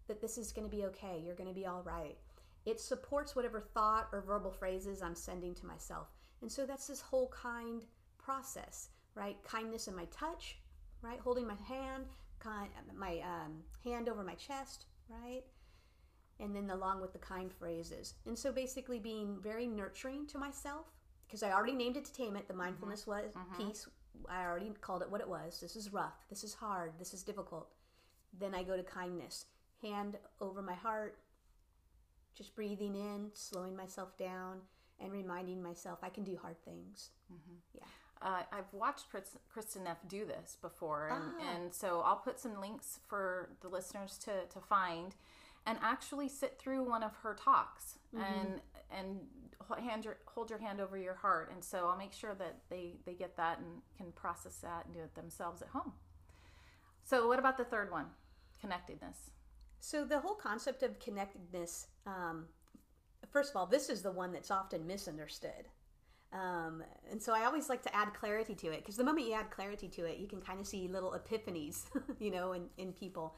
that 0.07 0.21
this 0.21 0.37
is 0.37 0.51
going 0.51 0.69
to 0.69 0.75
be 0.75 0.85
okay, 0.85 1.21
you're 1.23 1.35
going 1.35 1.49
to 1.49 1.53
be 1.53 1.65
all 1.65 1.83
right. 1.83 2.17
It 2.65 2.79
supports 2.79 3.35
whatever 3.35 3.59
thought 3.59 4.07
or 4.11 4.21
verbal 4.21 4.51
phrases 4.51 5.01
I'm 5.01 5.15
sending 5.15 5.55
to 5.55 5.65
myself. 5.65 6.07
And 6.41 6.51
so 6.51 6.65
that's 6.65 6.87
this 6.87 7.01
whole 7.01 7.29
kind 7.29 7.83
process, 8.17 8.89
right? 9.15 9.37
Kindness 9.43 9.87
in 9.87 9.95
my 9.95 10.05
touch, 10.05 10.59
right? 11.01 11.19
Holding 11.19 11.47
my 11.47 11.55
hand, 11.67 12.05
kind 12.39 12.69
my 12.95 13.19
um, 13.19 13.63
hand 13.83 14.09
over 14.09 14.23
my 14.23 14.35
chest, 14.35 14.85
right? 15.09 15.43
And 16.39 16.55
then 16.55 16.69
along 16.69 17.01
with 17.01 17.13
the 17.13 17.19
kind 17.19 17.51
phrases. 17.51 18.15
And 18.25 18.37
so 18.37 18.51
basically 18.51 18.99
being 18.99 19.37
very 19.41 19.65
nurturing 19.65 20.27
to 20.27 20.37
myself 20.37 20.85
because 21.27 21.43
I 21.43 21.51
already 21.51 21.73
named 21.73 21.97
it 21.97 22.05
to 22.05 22.13
tame 22.13 22.35
it. 22.35 22.47
The 22.47 22.53
mindfulness 22.53 23.01
mm-hmm. 23.01 23.11
was 23.11 23.33
mm-hmm. 23.33 23.67
piece. 23.67 23.87
I 24.29 24.43
already 24.45 24.71
called 24.81 25.01
it 25.01 25.11
what 25.11 25.21
it 25.21 25.27
was. 25.27 25.59
This 25.59 25.75
is 25.75 25.93
rough. 25.93 26.25
This 26.29 26.43
is 26.43 26.53
hard. 26.53 26.93
This 26.97 27.13
is 27.13 27.23
difficult. 27.23 27.69
Then 28.37 28.55
I 28.55 28.63
go 28.63 28.75
to 28.75 28.83
kindness. 28.83 29.45
Hand 29.81 30.17
over 30.41 30.61
my 30.61 30.73
heart. 30.73 31.17
Just 32.35 32.55
breathing 32.55 32.95
in, 32.95 33.29
slowing 33.33 33.75
myself 33.75 34.17
down, 34.17 34.59
and 34.99 35.11
reminding 35.11 35.61
myself 35.61 35.99
I 36.03 36.09
can 36.09 36.23
do 36.23 36.37
hard 36.41 36.63
things. 36.63 37.11
Mm-hmm. 37.31 37.55
Yeah 37.73 37.85
uh, 38.21 38.41
I've 38.51 38.71
watched 38.71 39.05
Kristin 39.11 39.83
Neff 39.83 39.97
do 40.07 40.25
this 40.25 40.57
before, 40.61 41.09
and, 41.09 41.23
ah. 41.39 41.55
and 41.55 41.73
so 41.73 42.01
I'll 42.03 42.17
put 42.17 42.39
some 42.39 42.59
links 42.59 42.99
for 43.07 43.49
the 43.61 43.67
listeners 43.67 44.17
to, 44.19 44.45
to 44.51 44.59
find, 44.59 45.15
and 45.65 45.77
actually 45.81 46.29
sit 46.29 46.57
through 46.57 46.83
one 46.83 47.03
of 47.03 47.15
her 47.17 47.35
talks 47.35 47.99
mm-hmm. 48.15 48.23
and 48.23 48.61
and 48.89 49.19
hand 49.75 50.05
your, 50.05 50.17
hold 50.25 50.49
your 50.49 50.59
hand 50.59 50.79
over 50.79 50.97
your 50.97 51.15
heart, 51.15 51.51
and 51.51 51.63
so 51.63 51.87
I'll 51.87 51.97
make 51.97 52.13
sure 52.13 52.35
that 52.35 52.59
they 52.69 52.95
they 53.05 53.13
get 53.13 53.35
that 53.37 53.59
and 53.59 53.81
can 53.97 54.11
process 54.13 54.57
that 54.57 54.85
and 54.85 54.93
do 54.93 55.01
it 55.01 55.15
themselves 55.15 55.61
at 55.61 55.69
home. 55.69 55.93
So, 57.03 57.27
what 57.27 57.39
about 57.39 57.57
the 57.57 57.65
third 57.65 57.91
one, 57.91 58.07
connectedness? 58.59 59.31
So 59.79 60.03
the 60.03 60.19
whole 60.19 60.35
concept 60.35 60.83
of 60.83 60.99
connectedness. 60.99 61.87
Um, 62.05 62.45
first 63.31 63.51
of 63.51 63.55
all, 63.55 63.65
this 63.65 63.89
is 63.89 64.01
the 64.01 64.11
one 64.11 64.31
that's 64.31 64.51
often 64.51 64.85
misunderstood. 64.85 65.69
Um, 66.33 66.83
and 67.09 67.21
so 67.21 67.33
I 67.33 67.45
always 67.45 67.69
like 67.69 67.81
to 67.83 67.95
add 67.95 68.13
clarity 68.13 68.53
to 68.55 68.67
it 68.67 68.79
because 68.79 68.97
the 68.97 69.03
moment 69.03 69.27
you 69.27 69.33
add 69.33 69.49
clarity 69.49 69.87
to 69.87 70.05
it, 70.05 70.17
you 70.17 70.27
can 70.27 70.41
kind 70.41 70.59
of 70.59 70.67
see 70.67 70.87
little 70.87 71.11
epiphanies, 71.17 71.85
you 72.19 72.31
know, 72.31 72.51
in, 72.53 72.65
in 72.77 72.91
people. 72.91 73.35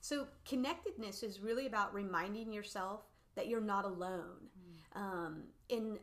So 0.00 0.26
connectedness 0.44 1.22
is 1.22 1.40
really 1.40 1.66
about 1.66 1.94
reminding 1.94 2.52
yourself 2.52 3.02
that 3.36 3.46
you're 3.46 3.60
not 3.60 3.84
alone. 3.84 4.48
Mm. 4.58 5.00
Um, 5.00 5.42
in 5.68 5.98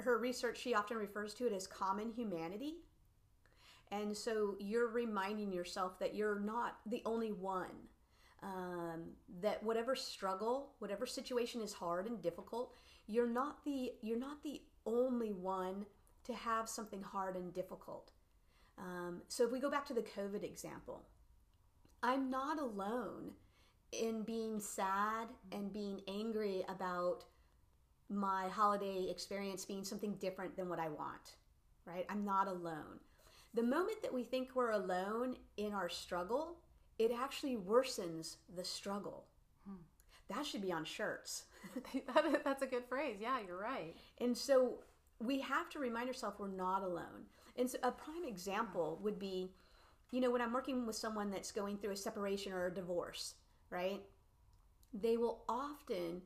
her 0.00 0.18
research, 0.18 0.58
she 0.58 0.74
often 0.74 0.96
refers 0.96 1.34
to 1.34 1.46
it 1.46 1.52
as 1.52 1.66
common 1.66 2.10
humanity. 2.10 2.76
And 3.90 4.16
so 4.16 4.56
you're 4.58 4.88
reminding 4.88 5.52
yourself 5.52 5.98
that 5.98 6.14
you're 6.14 6.38
not 6.38 6.76
the 6.86 7.02
only 7.04 7.32
one. 7.32 7.88
Um, 8.40 9.14
that 9.40 9.60
whatever 9.64 9.96
struggle, 9.96 10.74
whatever 10.78 11.06
situation 11.06 11.60
is 11.60 11.72
hard 11.72 12.06
and 12.06 12.22
difficult, 12.22 12.72
you're 13.08 13.26
not 13.26 13.64
the 13.64 13.92
you're 14.00 14.18
not 14.18 14.44
the 14.44 14.62
only 14.86 15.32
one 15.32 15.86
to 16.24 16.34
have 16.34 16.68
something 16.68 17.02
hard 17.02 17.34
and 17.34 17.52
difficult. 17.52 18.12
Um, 18.78 19.22
so 19.26 19.44
if 19.44 19.50
we 19.50 19.58
go 19.58 19.70
back 19.70 19.86
to 19.86 19.94
the 19.94 20.02
COVID 20.02 20.44
example, 20.44 21.02
I'm 22.00 22.30
not 22.30 22.60
alone 22.60 23.32
in 23.90 24.22
being 24.22 24.60
sad 24.60 25.28
and 25.50 25.72
being 25.72 26.02
angry 26.06 26.64
about 26.68 27.24
my 28.08 28.48
holiday 28.48 29.08
experience 29.10 29.64
being 29.64 29.84
something 29.84 30.14
different 30.14 30.56
than 30.56 30.68
what 30.68 30.78
I 30.78 30.88
want. 30.88 31.36
right? 31.86 32.06
I'm 32.08 32.24
not 32.24 32.48
alone. 32.48 33.00
The 33.54 33.62
moment 33.62 34.02
that 34.02 34.12
we 34.12 34.24
think 34.24 34.50
we're 34.54 34.70
alone 34.70 35.36
in 35.56 35.72
our 35.72 35.88
struggle, 35.88 36.58
it 36.98 37.10
actually 37.10 37.56
worsens 37.56 38.36
the 38.54 38.64
struggle. 38.64 39.24
Hmm. 39.66 39.76
That 40.28 40.44
should 40.44 40.60
be 40.62 40.72
on 40.72 40.84
shirts. 40.84 41.44
that's 42.44 42.62
a 42.62 42.66
good 42.66 42.84
phrase. 42.84 43.16
Yeah, 43.20 43.38
you're 43.46 43.58
right. 43.58 43.96
And 44.20 44.36
so 44.36 44.74
we 45.20 45.40
have 45.40 45.70
to 45.70 45.78
remind 45.78 46.08
ourselves 46.08 46.38
we're 46.38 46.48
not 46.48 46.82
alone. 46.82 47.26
And 47.56 47.68
so 47.68 47.78
a 47.82 47.90
prime 47.90 48.24
example 48.26 48.96
hmm. 48.96 49.04
would 49.04 49.18
be, 49.18 49.50
you 50.10 50.20
know, 50.20 50.30
when 50.30 50.42
I'm 50.42 50.52
working 50.52 50.86
with 50.86 50.96
someone 50.96 51.30
that's 51.30 51.52
going 51.52 51.78
through 51.78 51.92
a 51.92 51.96
separation 51.96 52.52
or 52.52 52.66
a 52.66 52.74
divorce, 52.74 53.34
right? 53.70 54.00
They 54.92 55.16
will 55.16 55.44
often 55.48 56.22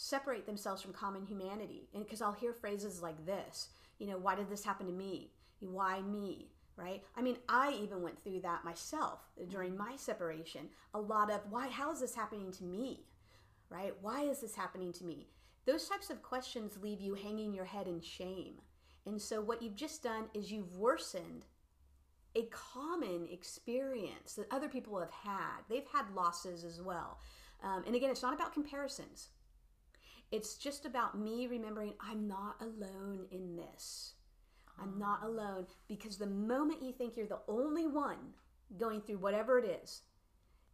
separate 0.00 0.46
themselves 0.46 0.82
from 0.82 0.92
common 0.92 1.24
humanity. 1.26 1.88
And 1.94 2.04
because 2.04 2.22
I'll 2.22 2.32
hear 2.32 2.52
phrases 2.52 3.02
like 3.02 3.26
this, 3.26 3.68
you 3.98 4.06
know, 4.06 4.18
why 4.18 4.34
did 4.34 4.48
this 4.48 4.64
happen 4.64 4.86
to 4.86 4.92
me? 4.92 5.32
Why 5.60 6.00
me? 6.02 6.50
Right? 6.76 7.02
I 7.16 7.20
mean, 7.20 7.36
I 7.48 7.78
even 7.82 8.00
went 8.00 8.22
through 8.22 8.40
that 8.40 8.64
myself 8.64 9.20
during 9.50 9.76
my 9.76 9.96
separation. 9.96 10.68
A 10.94 11.00
lot 11.00 11.30
of 11.30 11.40
why, 11.50 11.68
how 11.68 11.92
is 11.92 12.00
this 12.00 12.14
happening 12.14 12.50
to 12.52 12.64
me? 12.64 13.04
right? 13.70 13.94
Why 14.02 14.22
is 14.22 14.40
this 14.40 14.54
happening 14.54 14.92
to 14.94 15.04
me? 15.04 15.28
Those 15.64 15.88
types 15.88 16.10
of 16.10 16.22
questions 16.22 16.78
leave 16.82 17.00
you 17.00 17.14
hanging 17.14 17.54
your 17.54 17.64
head 17.64 17.86
in 17.86 18.00
shame. 18.00 18.54
And 19.06 19.20
so, 19.20 19.40
what 19.40 19.62
you've 19.62 19.76
just 19.76 20.02
done 20.02 20.24
is 20.34 20.52
you've 20.52 20.76
worsened 20.76 21.46
a 22.36 22.48
common 22.50 23.28
experience 23.30 24.34
that 24.34 24.52
other 24.52 24.68
people 24.68 24.98
have 25.00 25.10
had. 25.10 25.62
They've 25.68 25.86
had 25.92 26.14
losses 26.14 26.64
as 26.64 26.82
well. 26.82 27.18
Um, 27.62 27.82
and 27.86 27.94
again, 27.94 28.10
it's 28.10 28.22
not 28.22 28.34
about 28.34 28.52
comparisons, 28.52 29.28
it's 30.30 30.54
just 30.54 30.86
about 30.86 31.18
me 31.18 31.46
remembering 31.46 31.94
I'm 32.00 32.28
not 32.28 32.56
alone 32.60 33.26
in 33.30 33.56
this. 33.56 34.14
I'm 34.80 34.98
not 34.98 35.22
alone 35.24 35.66
because 35.88 36.16
the 36.16 36.26
moment 36.26 36.82
you 36.82 36.92
think 36.92 37.16
you're 37.16 37.26
the 37.26 37.40
only 37.48 37.86
one 37.86 38.34
going 38.78 39.00
through 39.02 39.18
whatever 39.18 39.58
it 39.58 39.80
is, 39.82 40.02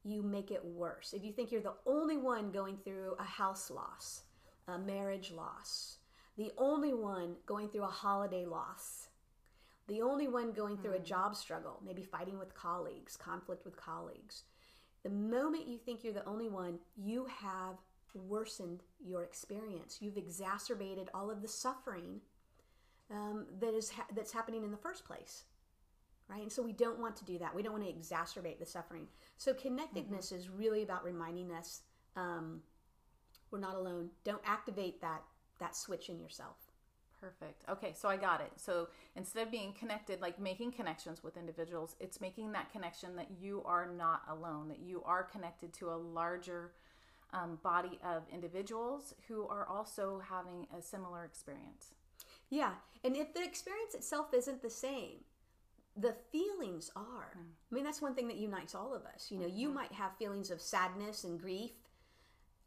you 0.05 0.23
make 0.23 0.51
it 0.51 0.65
worse. 0.65 1.13
If 1.13 1.25
you 1.25 1.33
think 1.33 1.51
you're 1.51 1.61
the 1.61 1.75
only 1.87 2.17
one 2.17 2.53
going 2.53 2.77
through 2.85 3.17
a 3.19 3.25
house 3.25 3.71
loss, 3.71 4.23
a 4.69 4.79
marriage 4.79 5.33
loss, 5.33 5.99
the 6.37 6.53
only 6.57 6.93
one 6.93 7.35
going 7.47 7.69
through 7.69 7.85
a 7.85 7.89
holiday 7.89 8.45
loss, 8.45 9.09
the 9.89 10.03
only 10.03 10.29
one 10.29 10.53
going 10.53 10.77
through 10.77 10.95
a 10.95 10.99
hmm. 10.99 11.05
job 11.05 11.35
struggle, 11.35 11.81
maybe 11.85 12.03
fighting 12.03 12.39
with 12.39 12.55
colleagues, 12.55 13.17
conflict 13.17 13.65
with 13.65 13.77
colleagues, 13.77 14.45
the 15.03 15.11
moment 15.11 15.69
you 15.69 15.79
think 15.79 16.03
you're 16.03 16.13
the 16.13 16.27
only 16.27 16.49
one, 16.49 16.79
you 16.97 17.27
have 17.27 17.77
worsened 18.17 18.83
your 19.05 19.23
experience. 19.23 19.99
You've 20.01 20.17
exacerbated 20.17 21.09
all 21.15 21.31
of 21.31 21.43
the 21.43 21.49
suffering 21.49 22.21
um, 23.11 23.47
that 23.61 23.75
is 23.75 23.91
ha- 23.91 24.07
that's 24.15 24.33
happening 24.33 24.65
in 24.65 24.71
the 24.71 24.77
first 24.77 25.05
place 25.05 25.45
right? 26.29 26.43
And 26.43 26.51
so 26.51 26.63
we 26.63 26.73
don't 26.73 26.99
want 26.99 27.17
to 27.17 27.25
do 27.25 27.39
that. 27.39 27.55
We 27.55 27.63
don't 27.63 27.73
want 27.73 27.85
to 27.85 27.93
exacerbate 27.93 28.59
the 28.59 28.67
suffering. 28.67 29.07
So 29.37 29.55
connectedness 29.55 30.27
mm-hmm. 30.27 30.37
is 30.37 30.51
really 30.51 30.83
about 30.83 31.05
reminding 31.05 31.53
us 31.53 31.83
um, 32.17 32.63
we're 33.51 33.61
not 33.61 33.77
alone. 33.77 34.11
Don't 34.25 34.43
activate 34.45 35.01
that 35.03 35.23
that 35.59 35.77
switch 35.77 36.09
in 36.11 36.19
yourself. 36.19 36.57
Perfect. 37.19 37.65
Okay, 37.69 37.95
so 37.95 38.11
I 38.11 38.17
got 38.19 38.43
it. 38.43 38.53
So 38.57 38.89
instead 39.15 39.47
of 39.47 39.51
being 39.51 39.73
connected, 39.73 40.21
like 40.21 40.39
making 40.39 40.73
connections 40.73 41.25
with 41.25 41.39
individuals, 41.39 41.97
it's 41.99 42.21
making 42.21 42.53
that 42.53 42.71
connection 42.71 43.17
that 43.17 43.29
you 43.41 43.63
are 43.65 43.91
not 43.91 44.23
alone, 44.29 44.69
that 44.69 44.81
you 44.81 45.03
are 45.05 45.23
connected 45.23 45.73
to 45.75 45.89
a 45.91 45.97
larger 45.97 46.73
um, 47.33 47.59
body 47.63 47.99
of 48.05 48.23
individuals 48.33 49.15
who 49.29 49.47
are 49.49 49.67
also 49.67 50.23
having 50.29 50.67
a 50.77 50.83
similar 50.83 51.25
experience. 51.25 51.95
Yeah, 52.51 52.73
and 53.05 53.17
if 53.17 53.35
the 53.35 53.43
experience 53.43 53.95
itself 53.95 54.33
isn't 54.33 54.63
the 54.63 54.71
same, 54.71 55.25
the 55.97 56.15
feelings 56.31 56.91
are. 56.95 57.33
Mm. 57.37 57.51
I 57.71 57.75
mean, 57.75 57.85
that's 57.85 58.03
one 58.03 58.15
thing 58.15 58.29
that 58.29 58.37
unites 58.37 58.75
all 58.75 58.95
of 58.95 59.03
us. 59.05 59.29
You 59.31 59.39
know, 59.39 59.47
mm-hmm. 59.47 59.59
you 59.59 59.69
might 59.71 59.93
have 59.93 60.17
feelings 60.19 60.51
of 60.51 60.61
sadness 60.61 61.25
and 61.25 61.41
grief. 61.41 61.73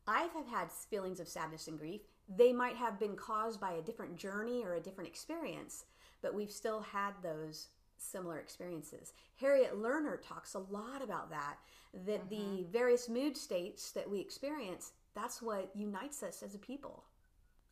I've 0.08 0.34
had 0.50 0.72
feelings 0.72 1.20
of 1.20 1.28
sadness 1.28 1.68
and 1.68 1.78
grief. 1.78 2.01
They 2.28 2.51
might 2.51 2.75
have 2.75 3.00
been 3.00 3.16
caused 3.16 3.62
by 3.62 3.74
a 3.74 3.82
different 3.82 4.18
journey 4.18 4.63
or 4.63 4.74
a 4.74 4.80
different 4.80 5.10
experience, 5.10 5.86
but 6.22 6.34
we've 6.34 6.51
still 6.51 6.82
had 6.82 7.13
those 7.22 7.68
similar 8.01 8.39
experiences. 8.39 9.13
Harriet 9.39 9.74
Lerner 9.74 10.18
talks 10.22 10.53
a 10.53 10.60
lot 10.60 11.01
about 11.03 11.29
that, 11.29 11.58
that 12.06 12.29
mm-hmm. 12.29 12.58
the 12.58 12.68
various 12.72 13.10
mood 13.10 13.38
states 13.38 13.91
that 13.91 14.10
we 14.10 14.20
experience, 14.20 14.91
that's 15.15 15.41
what 15.41 15.72
unites 15.75 16.24
us 16.24 16.44
as 16.44 16.56
a 16.56 16.60
people. 16.60 17.03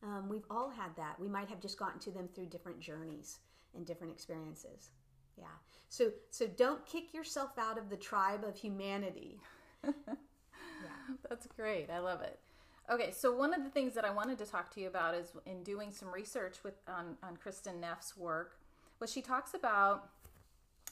Um, 0.03 0.29
we've 0.29 0.45
all 0.49 0.69
had 0.69 0.95
that. 0.97 1.19
We 1.19 1.27
might 1.27 1.49
have 1.49 1.59
just 1.59 1.79
gotten 1.79 1.99
to 2.01 2.11
them 2.11 2.27
through 2.33 2.47
different 2.47 2.79
journeys 2.79 3.39
and 3.75 3.85
different 3.85 4.13
experiences. 4.13 4.91
Yeah. 5.37 5.45
So 5.89 6.11
so 6.29 6.47
don't 6.47 6.85
kick 6.85 7.13
yourself 7.13 7.51
out 7.57 7.77
of 7.77 7.89
the 7.89 7.97
tribe 7.97 8.43
of 8.43 8.57
humanity. 8.57 9.39
yeah. 9.83 11.15
That's 11.29 11.47
great. 11.47 11.89
I 11.89 11.99
love 11.99 12.21
it. 12.21 12.39
Okay, 12.89 13.11
so 13.11 13.35
one 13.35 13.53
of 13.53 13.63
the 13.65 13.69
things 13.69 13.93
that 13.95 14.05
I 14.05 14.11
wanted 14.11 14.37
to 14.37 14.45
talk 14.45 14.73
to 14.73 14.79
you 14.79 14.87
about 14.87 15.13
is 15.13 15.33
in 15.45 15.61
doing 15.61 15.91
some 15.91 16.09
research 16.09 16.63
with 16.63 16.75
on, 16.87 17.17
on 17.21 17.35
Kristin 17.35 17.81
Neff's 17.81 18.15
work, 18.15 18.59
was 18.99 19.11
she 19.11 19.21
talks 19.21 19.53
about 19.53 20.09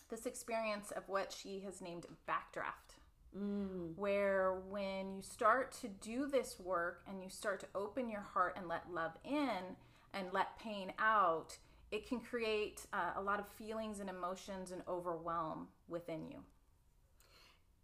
this 0.09 0.25
experience 0.25 0.91
of 0.91 1.03
what 1.07 1.31
she 1.31 1.61
has 1.61 1.81
named 1.81 2.05
backdraft. 2.27 2.97
Mm. 3.37 3.95
Where 3.97 4.61
when 4.69 5.15
you 5.15 5.21
start 5.21 5.71
to 5.81 5.87
do 5.87 6.27
this 6.27 6.57
work 6.59 7.03
and 7.07 7.21
you 7.21 7.29
start 7.29 7.59
to 7.61 7.67
open 7.75 8.09
your 8.09 8.21
heart 8.21 8.55
and 8.57 8.67
let 8.67 8.91
love 8.91 9.11
in 9.25 9.75
and 10.13 10.27
let 10.31 10.57
pain 10.57 10.93
out, 10.99 11.57
it 11.91 12.07
can 12.07 12.19
create 12.19 12.85
uh, 12.93 13.11
a 13.17 13.21
lot 13.21 13.39
of 13.39 13.47
feelings 13.47 13.99
and 13.99 14.09
emotions 14.09 14.71
and 14.71 14.81
overwhelm 14.87 15.67
within 15.87 16.25
you. 16.25 16.37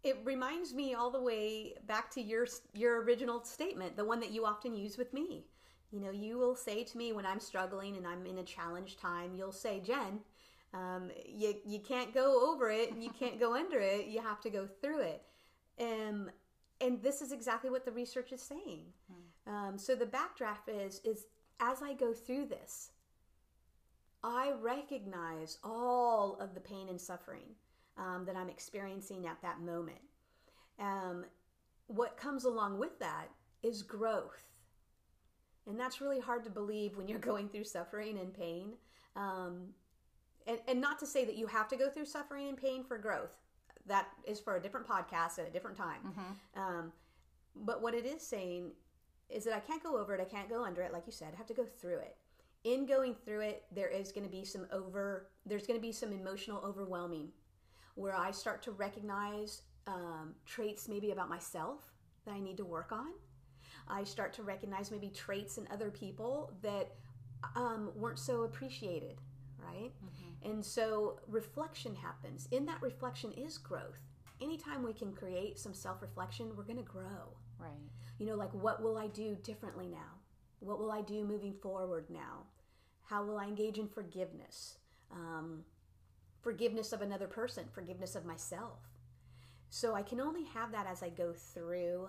It 0.02 0.18
reminds 0.24 0.74
me 0.74 0.94
all 0.94 1.10
the 1.10 1.20
way 1.20 1.74
back 1.86 2.10
to 2.12 2.20
your 2.20 2.46
your 2.72 3.02
original 3.02 3.44
statement, 3.44 3.96
the 3.96 4.04
one 4.04 4.20
that 4.20 4.32
you 4.32 4.44
often 4.44 4.74
use 4.74 4.98
with 4.98 5.12
me. 5.12 5.44
You 5.92 6.00
know, 6.00 6.10
you 6.10 6.38
will 6.38 6.56
say 6.56 6.82
to 6.82 6.98
me 6.98 7.12
when 7.12 7.26
I'm 7.26 7.38
struggling 7.38 7.96
and 7.96 8.06
I'm 8.06 8.26
in 8.26 8.38
a 8.38 8.42
challenge 8.42 8.96
time, 8.96 9.34
you'll 9.36 9.52
say, 9.52 9.80
"Jen, 9.80 10.20
um, 10.74 11.10
you 11.26 11.54
you 11.64 11.80
can't 11.80 12.14
go 12.14 12.50
over 12.50 12.70
it 12.70 12.92
and 12.92 13.02
you 13.02 13.10
can't 13.10 13.38
go 13.38 13.54
under 13.54 13.78
it. 13.78 14.06
You 14.06 14.20
have 14.20 14.40
to 14.42 14.50
go 14.50 14.66
through 14.66 15.00
it." 15.00 15.22
Um, 15.80 16.30
and 16.80 17.02
this 17.02 17.22
is 17.22 17.32
exactly 17.32 17.70
what 17.70 17.84
the 17.84 17.92
research 17.92 18.32
is 18.32 18.42
saying. 18.42 18.84
Mm. 19.10 19.52
Um, 19.52 19.78
so 19.78 19.94
the 19.94 20.06
backdraft 20.06 20.68
is 20.68 21.00
is 21.04 21.26
as 21.60 21.82
I 21.82 21.94
go 21.94 22.12
through 22.12 22.46
this, 22.46 22.90
I 24.22 24.52
recognize 24.60 25.58
all 25.62 26.36
of 26.40 26.54
the 26.54 26.60
pain 26.60 26.88
and 26.88 27.00
suffering 27.00 27.54
um, 27.96 28.24
that 28.26 28.36
I'm 28.36 28.48
experiencing 28.48 29.26
at 29.26 29.40
that 29.42 29.60
moment. 29.60 30.00
Um, 30.78 31.24
what 31.86 32.16
comes 32.16 32.44
along 32.44 32.78
with 32.78 32.98
that 33.00 33.28
is 33.62 33.82
growth. 33.82 34.44
And 35.66 35.78
that's 35.78 36.00
really 36.00 36.20
hard 36.20 36.44
to 36.44 36.50
believe 36.50 36.96
when 36.96 37.08
you're 37.08 37.18
going 37.32 37.48
through 37.48 37.64
suffering 37.64 38.18
and 38.18 38.32
pain. 38.32 38.72
Um, 39.16 39.68
and, 40.46 40.58
and 40.68 40.80
not 40.80 40.98
to 41.00 41.06
say 41.06 41.24
that 41.24 41.36
you 41.36 41.46
have 41.46 41.68
to 41.68 41.76
go 41.76 41.88
through 41.88 42.06
suffering 42.06 42.48
and 42.48 42.56
pain 42.56 42.84
for 42.84 42.98
growth. 42.98 43.36
That 43.86 44.08
is 44.26 44.38
for 44.38 44.56
a 44.56 44.62
different 44.62 44.86
podcast 44.86 45.38
at 45.38 45.48
a 45.48 45.50
different 45.50 45.76
time. 45.76 46.00
Mm-hmm. 46.06 46.60
Um, 46.60 46.92
but 47.56 47.82
what 47.82 47.94
it 47.94 48.06
is 48.06 48.22
saying 48.22 48.72
is 49.28 49.44
that 49.44 49.54
I 49.54 49.60
can't 49.60 49.82
go 49.82 49.98
over 49.98 50.14
it, 50.14 50.20
I 50.20 50.24
can't 50.24 50.48
go 50.48 50.64
under 50.64 50.82
it, 50.82 50.92
like 50.92 51.04
you 51.06 51.12
said, 51.12 51.30
I 51.34 51.36
have 51.36 51.46
to 51.46 51.54
go 51.54 51.64
through 51.64 51.98
it 51.98 52.16
in 52.64 52.86
going 52.86 53.14
through 53.14 53.40
it, 53.40 53.64
there 53.72 53.88
is 53.88 54.12
going 54.12 54.24
to 54.24 54.30
be 54.30 54.44
some 54.44 54.66
over, 54.72 55.28
there's 55.46 55.66
going 55.66 55.78
to 55.78 55.82
be 55.82 55.92
some 55.92 56.12
emotional 56.12 56.62
overwhelming 56.64 57.28
where 57.94 58.14
I 58.14 58.30
start 58.30 58.62
to 58.62 58.70
recognize 58.70 59.62
um, 59.86 60.34
traits 60.46 60.88
maybe 60.88 61.10
about 61.10 61.28
myself 61.28 61.92
that 62.24 62.32
I 62.32 62.40
need 62.40 62.56
to 62.58 62.64
work 62.64 62.92
on. 62.92 63.08
I 63.88 64.04
start 64.04 64.32
to 64.34 64.42
recognize 64.44 64.90
maybe 64.90 65.08
traits 65.08 65.58
in 65.58 65.66
other 65.72 65.90
people 65.90 66.52
that 66.62 66.92
um, 67.56 67.90
weren't 67.96 68.18
so 68.18 68.42
appreciated, 68.42 69.18
right? 69.58 69.90
Mm-hmm. 70.04 70.21
And 70.44 70.64
so 70.64 71.20
reflection 71.28 71.94
happens. 71.94 72.48
In 72.50 72.66
that 72.66 72.82
reflection 72.82 73.32
is 73.32 73.58
growth. 73.58 74.00
Anytime 74.40 74.82
we 74.82 74.92
can 74.92 75.12
create 75.12 75.58
some 75.58 75.74
self 75.74 76.02
reflection, 76.02 76.56
we're 76.56 76.64
going 76.64 76.76
to 76.76 76.82
grow. 76.82 77.36
Right. 77.58 77.70
You 78.18 78.26
know, 78.26 78.34
like 78.34 78.52
what 78.52 78.82
will 78.82 78.98
I 78.98 79.06
do 79.06 79.36
differently 79.42 79.86
now? 79.86 80.18
What 80.58 80.78
will 80.78 80.90
I 80.90 81.00
do 81.02 81.24
moving 81.24 81.54
forward 81.54 82.06
now? 82.10 82.46
How 83.04 83.24
will 83.24 83.38
I 83.38 83.44
engage 83.46 83.78
in 83.78 83.88
forgiveness? 83.88 84.78
Um, 85.12 85.64
forgiveness 86.40 86.92
of 86.92 87.02
another 87.02 87.26
person, 87.26 87.64
forgiveness 87.72 88.14
of 88.14 88.24
myself. 88.24 88.78
So 89.70 89.94
I 89.94 90.02
can 90.02 90.20
only 90.20 90.44
have 90.44 90.72
that 90.72 90.86
as 90.86 91.02
I 91.02 91.08
go 91.08 91.32
through 91.32 92.08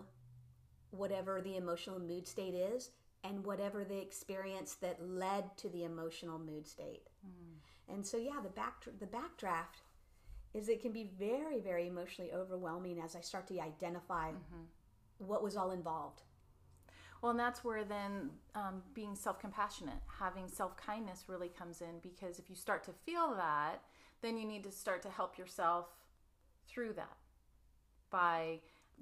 whatever 0.91 1.41
the 1.41 1.55
emotional 1.55 1.99
mood 1.99 2.27
state 2.27 2.53
is 2.53 2.91
and 3.23 3.45
whatever 3.45 3.83
the 3.83 3.99
experience 3.99 4.75
that 4.75 5.01
led 5.01 5.55
to 5.57 5.69
the 5.69 5.83
emotional 5.83 6.39
mood 6.39 6.67
state. 6.67 7.07
Mm. 7.25 7.93
And 7.93 8.05
so 8.05 8.17
yeah, 8.17 8.39
the 8.41 8.49
back 8.49 8.85
the 8.99 9.05
backdraft 9.05 9.81
is 10.53 10.69
it 10.69 10.81
can 10.81 10.91
be 10.91 11.09
very 11.17 11.59
very 11.59 11.87
emotionally 11.87 12.31
overwhelming 12.33 12.99
as 12.99 13.15
I 13.15 13.21
start 13.21 13.47
to 13.47 13.59
identify 13.59 14.29
mm-hmm. 14.29 14.63
what 15.17 15.43
was 15.43 15.55
all 15.55 15.71
involved. 15.71 16.21
Well, 17.21 17.29
and 17.29 17.39
that's 17.39 17.63
where 17.63 17.85
then 17.85 18.31
um, 18.53 18.83
being 18.93 19.15
self 19.15 19.39
compassionate, 19.39 20.01
having 20.19 20.49
self 20.49 20.75
kindness 20.75 21.25
really 21.27 21.47
comes 21.47 21.81
in 21.81 21.99
because 22.01 22.37
if 22.37 22.49
you 22.49 22.55
start 22.55 22.83
to 22.83 22.91
feel 23.05 23.33
that, 23.35 23.81
then 24.21 24.37
you 24.37 24.45
need 24.45 24.63
to 24.65 24.71
start 24.71 25.01
to 25.03 25.09
help 25.09 25.37
yourself 25.37 25.87
through 26.67 26.93
that 26.93 27.17
by 28.09 28.59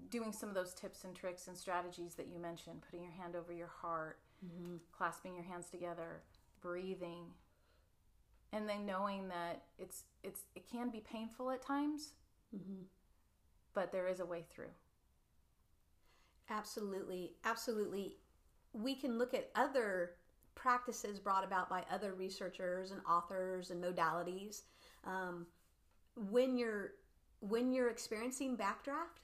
doing 0.10 0.32
some 0.32 0.50
of 0.50 0.56
those 0.56 0.74
tips 0.74 1.04
and 1.04 1.16
tricks 1.16 1.48
and 1.48 1.58
strategies 1.58 2.16
that 2.16 2.28
you 2.28 2.40
mentioned 2.40 2.82
putting 2.82 3.04
your 3.04 3.12
hand 3.12 3.36
over 3.36 3.52
your 3.52 3.72
heart, 3.82 4.20
mm-hmm. 4.46 4.76
clasping 4.96 5.34
your 5.34 5.44
hands 5.44 5.70
together, 5.70 6.22
breathing. 6.62 7.26
And 8.54 8.68
then 8.68 8.86
knowing 8.86 9.30
that 9.30 9.64
it's 9.80 10.04
it's 10.24 10.42
it 10.56 10.70
can 10.70 10.90
be 10.90 11.00
painful 11.00 11.52
at 11.52 11.62
times, 11.62 12.14
mm-hmm. 12.56 12.84
but 13.74 13.92
there 13.92 14.08
is 14.08 14.20
a 14.20 14.26
way 14.26 14.44
through. 14.54 14.72
Absolutely, 16.50 17.34
absolutely. 17.46 18.18
We 18.74 18.96
can 18.96 19.18
look 19.18 19.34
at 19.34 19.50
other 19.56 20.12
practices 20.56 21.20
brought 21.20 21.44
about 21.44 21.70
by 21.70 21.84
other 21.92 22.14
researchers 22.14 22.92
and 22.92 23.02
authors 23.10 23.72
and 23.72 23.84
modalities. 23.84 24.64
Um, 25.06 25.48
when 26.30 26.58
you're 26.58 26.94
when 27.40 27.72
you're 27.72 27.90
experiencing 27.90 28.58
backdraft, 28.58 29.22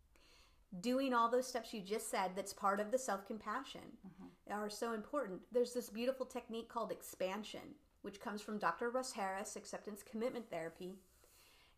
doing 0.80 1.14
all 1.14 1.30
those 1.30 1.46
steps 1.46 1.72
you 1.72 1.80
just 1.80 2.10
said 2.10 2.32
that's 2.36 2.52
part 2.52 2.80
of 2.80 2.90
the 2.90 2.98
self-compassion 2.98 3.80
mm-hmm. 4.06 4.52
are 4.52 4.70
so 4.70 4.92
important. 4.92 5.40
There's 5.52 5.72
this 5.72 5.88
beautiful 5.88 6.26
technique 6.26 6.68
called 6.68 6.92
expansion, 6.92 7.74
which 8.06 8.20
comes 8.20 8.40
from 8.40 8.56
Dr. 8.56 8.88
Russ 8.88 9.10
Harris, 9.10 9.56
acceptance 9.56 10.00
commitment 10.08 10.48
therapy. 10.48 10.94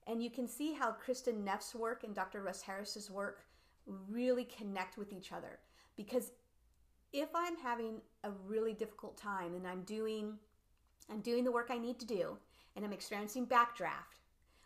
And 0.06 0.23
you 0.23 0.28
can 0.28 0.47
see 0.47 0.75
how 0.75 0.94
Kristin 1.02 1.42
Neff's 1.42 1.75
work 1.75 2.04
and 2.04 2.14
Dr. 2.14 2.42
Russ 2.42 2.61
Harris's 2.61 3.11
work 3.11 3.47
really 4.11 4.44
connect 4.44 4.99
with 4.99 5.11
each 5.11 5.32
other. 5.32 5.58
Because 5.97 6.32
if 7.14 7.30
I'm 7.35 7.56
having 7.56 8.02
a 8.25 8.30
really 8.47 8.75
difficult 8.75 9.16
time 9.16 9.54
and 9.54 9.66
I'm 9.66 9.85
doing 9.85 10.35
I'm 11.11 11.20
doing 11.20 11.44
the 11.44 11.50
work 11.50 11.68
I 11.70 11.78
need 11.78 11.99
to 12.00 12.04
do 12.04 12.37
and 12.76 12.85
I'm 12.85 12.92
experiencing 12.92 13.47
backdraft, 13.47 14.20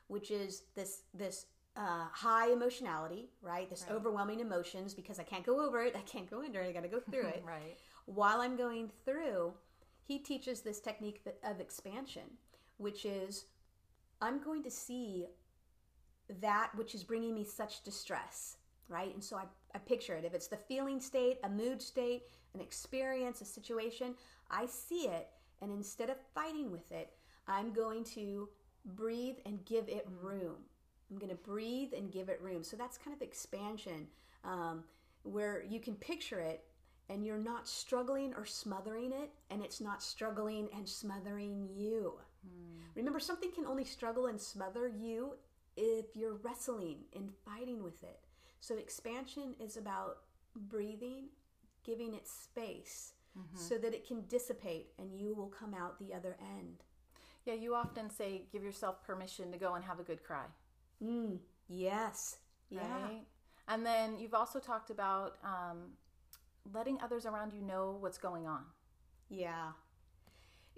which 0.08 0.32
is 0.32 0.64
this 0.74 1.02
this 1.14 1.46
uh, 1.76 2.06
high 2.10 2.50
emotionality, 2.50 3.28
right? 3.40 3.70
This 3.70 3.86
right. 3.88 3.94
overwhelming 3.94 4.40
emotions 4.40 4.94
because 4.94 5.20
I 5.20 5.22
can't 5.22 5.46
go 5.46 5.64
over 5.64 5.80
it, 5.84 5.94
I 5.94 6.00
can't 6.00 6.28
go 6.28 6.42
under 6.42 6.60
it, 6.60 6.70
I 6.70 6.72
got 6.72 6.82
to 6.82 6.88
go 6.88 6.98
through 6.98 7.28
it. 7.36 7.44
right. 7.46 7.78
While 8.06 8.40
I'm 8.40 8.56
going 8.56 8.90
through, 9.04 9.54
he 10.04 10.18
teaches 10.18 10.60
this 10.60 10.80
technique 10.80 11.22
of 11.44 11.60
expansion, 11.60 12.22
which 12.78 13.04
is 13.04 13.46
I'm 14.20 14.42
going 14.42 14.62
to 14.62 14.70
see 14.70 15.26
that 16.40 16.70
which 16.74 16.94
is 16.94 17.04
bringing 17.04 17.34
me 17.34 17.44
such 17.44 17.82
distress 17.82 18.56
right? 18.92 19.12
And 19.14 19.24
so 19.24 19.36
I, 19.36 19.44
I 19.74 19.78
picture 19.78 20.14
it. 20.14 20.24
If 20.24 20.34
it's 20.34 20.46
the 20.46 20.56
feeling 20.56 21.00
state, 21.00 21.38
a 21.42 21.48
mood 21.48 21.80
state, 21.82 22.24
an 22.54 22.60
experience, 22.60 23.40
a 23.40 23.44
situation, 23.44 24.14
I 24.50 24.66
see 24.66 25.08
it. 25.08 25.28
And 25.62 25.72
instead 25.72 26.10
of 26.10 26.16
fighting 26.34 26.70
with 26.70 26.92
it, 26.92 27.10
I'm 27.48 27.72
going 27.72 28.04
to 28.04 28.48
breathe 28.84 29.36
and 29.46 29.64
give 29.64 29.88
it 29.88 30.06
room. 30.20 30.56
I'm 31.10 31.18
going 31.18 31.30
to 31.30 31.36
breathe 31.36 31.92
and 31.96 32.10
give 32.12 32.28
it 32.28 32.40
room. 32.42 32.62
So 32.62 32.76
that's 32.76 32.98
kind 32.98 33.16
of 33.16 33.22
expansion 33.22 34.06
um, 34.44 34.84
where 35.22 35.64
you 35.68 35.80
can 35.80 35.94
picture 35.94 36.40
it 36.40 36.64
and 37.12 37.26
you're 37.26 37.36
not 37.36 37.68
struggling 37.68 38.32
or 38.34 38.46
smothering 38.46 39.12
it, 39.12 39.30
and 39.50 39.62
it's 39.62 39.80
not 39.80 40.02
struggling 40.02 40.68
and 40.74 40.88
smothering 40.88 41.68
you. 41.74 42.14
Mm. 42.46 42.80
Remember, 42.94 43.20
something 43.20 43.50
can 43.52 43.66
only 43.66 43.84
struggle 43.84 44.26
and 44.26 44.40
smother 44.40 44.88
you 44.88 45.34
if 45.76 46.16
you're 46.16 46.38
wrestling 46.42 47.00
and 47.14 47.30
fighting 47.44 47.82
with 47.82 48.02
it. 48.02 48.20
So 48.60 48.76
expansion 48.76 49.54
is 49.60 49.76
about 49.76 50.18
breathing, 50.56 51.26
giving 51.84 52.14
it 52.14 52.26
space 52.26 53.12
mm-hmm. 53.38 53.58
so 53.58 53.76
that 53.76 53.92
it 53.92 54.06
can 54.06 54.22
dissipate 54.28 54.92
and 54.98 55.14
you 55.14 55.34
will 55.34 55.48
come 55.48 55.74
out 55.74 55.98
the 55.98 56.14
other 56.14 56.36
end. 56.56 56.84
Yeah, 57.44 57.54
you 57.54 57.74
often 57.74 58.08
say 58.08 58.44
give 58.52 58.62
yourself 58.62 59.02
permission 59.04 59.50
to 59.52 59.58
go 59.58 59.74
and 59.74 59.84
have 59.84 59.98
a 59.98 60.04
good 60.04 60.22
cry. 60.22 60.44
Mm, 61.02 61.38
yes. 61.68 62.38
Yeah. 62.70 63.08
And 63.68 63.84
then 63.84 64.18
you've 64.18 64.34
also 64.34 64.58
talked 64.58 64.90
about 64.90 65.36
um, 65.44 65.92
letting 66.72 67.00
others 67.00 67.26
around 67.26 67.52
you 67.52 67.62
know 67.62 67.96
what's 68.00 68.18
going 68.18 68.46
on. 68.46 68.62
Yeah. 69.28 69.72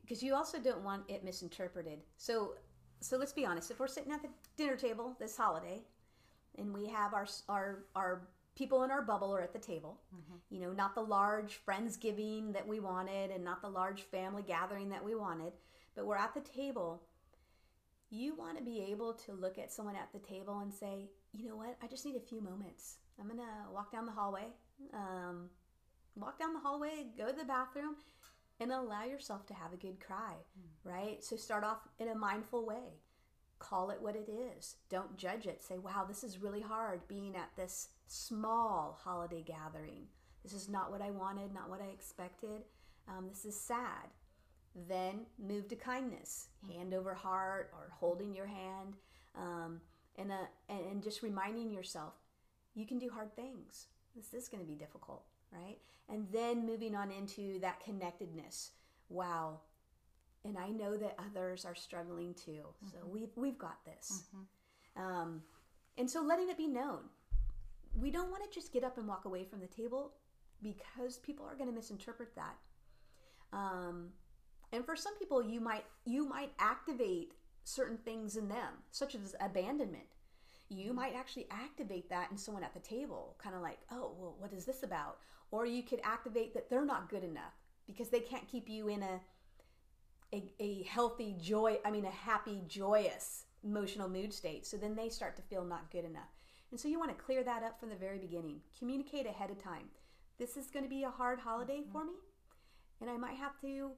Because 0.01 0.23
you 0.23 0.35
also 0.35 0.59
don't 0.59 0.83
want 0.83 1.05
it 1.09 1.25
misinterpreted. 1.25 2.01
So 2.17 2.55
so 3.01 3.17
let's 3.17 3.33
be 3.33 3.45
honest, 3.45 3.71
if 3.71 3.79
we're 3.79 3.87
sitting 3.87 4.13
at 4.13 4.23
the 4.23 4.29
dinner 4.57 4.77
table 4.77 5.17
this 5.19 5.37
holiday 5.37 5.83
and 6.57 6.73
we 6.73 6.87
have 6.87 7.15
our 7.15 7.27
our 7.49 7.85
our 7.95 8.29
people 8.57 8.85
in 8.85 8.91
our 8.91 9.03
bubble 9.03 9.35
are 9.35 9.43
at 9.43 9.53
the 9.53 9.59
table. 9.59 10.01
Mm-hmm. 10.15 10.37
You 10.51 10.61
know, 10.61 10.73
not 10.73 10.95
the 10.95 11.03
large 11.03 11.59
friendsgiving 11.67 12.53
that 12.53 12.67
we 12.67 12.81
wanted 12.81 13.31
and 13.31 13.45
not 13.45 13.63
the 13.63 13.69
large 13.69 14.03
family 14.03 14.43
gathering 14.43 14.89
that 14.91 15.05
we 15.05 15.15
wanted, 15.15 15.53
but 15.97 16.07
we're 16.07 16.17
at 16.17 16.35
the 16.35 16.41
table. 16.41 17.03
You 18.11 18.35
want 18.37 18.57
to 18.59 18.63
be 18.63 18.81
able 18.91 19.15
to 19.15 19.33
look 19.33 19.59
at 19.59 19.73
someone 19.73 19.97
at 19.97 20.13
the 20.13 20.21
table 20.21 20.61
and 20.61 20.73
say, 20.73 21.09
you 21.33 21.49
know 21.49 21.57
what? 21.57 21.77
I 21.83 21.89
just 21.89 22.07
need 22.07 22.17
a 22.17 22.21
few 22.21 22.41
moments. 22.41 22.99
I'm 23.21 23.29
gonna 23.29 23.43
walk 23.73 23.93
down 23.93 24.07
the 24.07 24.13
hallway, 24.13 24.47
um, 24.93 25.49
walk 26.17 26.39
down 26.39 26.55
the 26.55 26.61
hallway, 26.61 27.07
go 27.17 27.31
to 27.31 27.37
the 27.37 27.45
bathroom, 27.45 27.97
and 28.61 28.73
allow 28.73 29.05
yourself 29.05 29.47
to 29.47 29.55
have 29.55 29.73
a 29.73 29.77
good 29.77 30.01
cry. 30.01 30.35
Mm. 30.59 30.91
Right. 30.91 31.25
So 31.25 31.37
start 31.37 31.65
off 31.65 31.89
in 31.99 32.09
a 32.09 32.15
mindful 32.15 32.67
way 32.67 33.01
call 33.65 33.91
it 33.91 34.01
what 34.01 34.17
it 34.17 34.29
is. 34.29 34.77
Don't 34.91 35.17
judge 35.17 35.47
it. 35.47 35.63
Say, 35.63 35.79
wow, 35.79 36.05
this 36.07 36.23
is 36.23 36.43
really 36.43 36.61
hard 36.61 37.07
being 37.09 37.35
at 37.37 37.51
this 37.57 37.89
small 38.07 38.99
holiday 39.03 39.43
gathering. 39.43 40.07
This 40.43 40.53
is 40.53 40.69
not 40.69 40.91
what 40.91 41.01
I 41.01 41.11
wanted, 41.11 41.55
not 41.55 41.71
what 41.71 41.81
I 41.81 41.87
expected. 41.87 42.63
Um, 43.09 43.27
this 43.29 43.45
is 43.45 43.59
sad. 43.59 44.11
Then 44.89 45.27
move 45.39 45.69
to 45.69 45.77
kindness, 45.77 46.49
hand 46.71 46.93
over 46.93 47.15
heart 47.15 47.71
or 47.73 47.93
holding 47.93 48.35
your 48.35 48.47
hand, 48.47 48.97
um, 49.37 49.81
and, 50.19 50.31
uh, 50.31 50.47
and 50.69 51.03
just 51.03 51.23
reminding 51.23 51.73
yourself 51.73 52.15
you 52.75 52.85
can 52.85 52.99
do 52.99 53.09
hard 53.09 53.35
things. 53.37 53.87
This 54.17 54.35
is 54.35 54.49
going 54.49 54.63
to 54.63 54.69
be 54.69 54.77
difficult, 54.77 55.25
right? 55.55 55.79
And 56.09 56.27
then 56.33 56.67
moving 56.67 56.95
on 56.95 57.11
into 57.11 57.59
that 57.61 57.81
connectedness. 57.81 58.73
Wow, 59.09 59.61
and 60.45 60.59
I 60.59 60.69
know 60.69 60.97
that 60.97 61.19
others 61.19 61.65
are 61.65 61.75
struggling 61.75 62.35
too. 62.35 62.63
Mm-hmm. 62.63 62.89
So 62.89 62.99
we've 63.07 63.31
we've 63.37 63.59
got 63.59 63.79
this. 63.85 64.25
Mm-hmm. 64.29 65.03
Um, 65.03 65.43
and 65.97 66.11
so 66.11 66.23
letting 66.23 66.49
it 66.51 66.57
be 66.57 66.67
known, 66.67 67.01
we 67.99 68.11
don't 68.11 68.31
want 68.31 68.43
to 68.45 68.51
just 68.55 68.73
get 68.73 68.85
up 68.85 68.99
and 68.99 69.09
walk 69.09 69.25
away 69.25 69.45
from 69.45 69.61
the 69.61 69.67
table 69.67 70.13
because 70.63 71.19
people 71.19 71.47
are 71.47 71.55
going 71.55 71.69
to 71.69 71.75
misinterpret 71.75 72.35
that. 72.37 72.57
Um, 73.53 74.09
and 74.73 74.85
for 74.85 74.97
some 74.97 75.17
people, 75.19 75.43
you 75.43 75.61
might 75.61 75.85
you 76.05 76.29
might 76.29 76.53
activate 76.59 77.33
certain 77.65 77.97
things 77.99 78.37
in 78.37 78.49
them, 78.49 78.83
such 78.91 79.15
as 79.15 79.35
abandonment. 79.41 80.05
You 80.69 80.87
mm-hmm. 80.87 80.97
might 80.97 81.15
actually 81.15 81.47
activate 81.51 82.11
that 82.11 82.31
in 82.31 82.37
someone 82.37 82.65
at 82.65 82.75
the 82.75 82.81
table, 82.81 83.37
kind 83.39 83.55
of 83.55 83.63
like, 83.63 83.79
oh, 83.91 84.13
well, 84.19 84.35
what 84.39 84.53
is 84.53 84.65
this 84.65 84.83
about? 84.83 85.19
Or 85.55 85.67
you 85.67 85.83
could 85.83 86.01
activate 86.03 86.55
that 86.55 86.69
they're 86.69 86.85
not 86.85 87.09
good 87.09 87.25
enough 87.25 87.55
because 87.87 88.09
they 88.09 88.21
can't 88.21 88.47
keep 88.49 88.69
you 88.69 88.89
in 88.89 89.03
a 89.03 89.21
a, 90.33 90.43
a 90.59 90.83
healthy 90.83 91.37
joy 91.41 91.79
i 91.85 91.91
mean 91.93 92.05
a 92.05 92.11
happy 92.11 92.63
joyous 92.67 93.45
emotional 93.65 94.09
mood 94.09 94.33
state. 94.33 94.67
So 94.67 94.77
then 94.77 94.95
they 94.95 95.09
start 95.09 95.37
to 95.37 95.43
feel 95.43 95.65
not 95.65 95.91
good 95.91 96.05
enough. 96.05 96.29
And 96.71 96.79
so 96.79 96.89
you 96.89 96.99
want 96.99 97.17
to 97.17 97.25
clear 97.25 97.43
that 97.43 97.63
up 97.63 97.81
from 97.81 97.89
the 97.89 97.97
very 97.97 98.19
beginning. 98.19 98.61
Communicate 98.79 99.27
ahead 99.27 99.51
of 99.51 99.63
time. 99.63 99.87
This 100.39 100.57
is 100.57 100.67
going 100.67 100.85
to 100.85 100.91
be 100.91 101.05
a 101.05 101.11
hard 101.11 101.39
holiday 101.39 101.79
mm-hmm. 101.79 101.93
for 101.93 102.05
me 102.05 102.13
and 103.01 103.11
i 103.11 103.17
might 103.17 103.37
have 103.37 103.61
to 103.61 103.91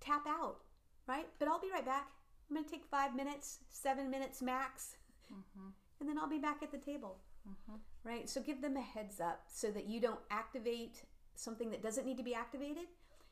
tap 0.00 0.26
out 0.26 0.58
right? 1.06 1.26
But 1.38 1.48
i'll 1.48 1.60
be 1.60 1.70
right 1.72 1.86
back. 1.86 2.08
I'm 2.48 2.56
going 2.56 2.64
to 2.64 2.70
take 2.70 2.84
five 2.84 3.14
minutes 3.14 3.58
seven 3.68 4.10
minutes 4.10 4.42
max 4.42 4.96
mm-hmm. 5.32 5.68
and 6.00 6.08
then 6.08 6.18
i'll 6.18 6.28
be 6.28 6.38
back 6.38 6.62
at 6.62 6.70
the 6.70 6.78
table 6.78 7.18
mm-hmm. 7.48 7.76
right 8.04 8.28
so 8.28 8.40
give 8.40 8.60
them 8.60 8.76
a 8.76 8.82
heads 8.82 9.20
up 9.20 9.42
so 9.48 9.70
that 9.70 9.86
you 9.86 10.00
don't 10.00 10.20
activate 10.30 11.02
something 11.34 11.70
that 11.70 11.82
doesn't 11.82 12.06
need 12.06 12.16
to 12.16 12.22
be 12.22 12.34
activated 12.34 12.86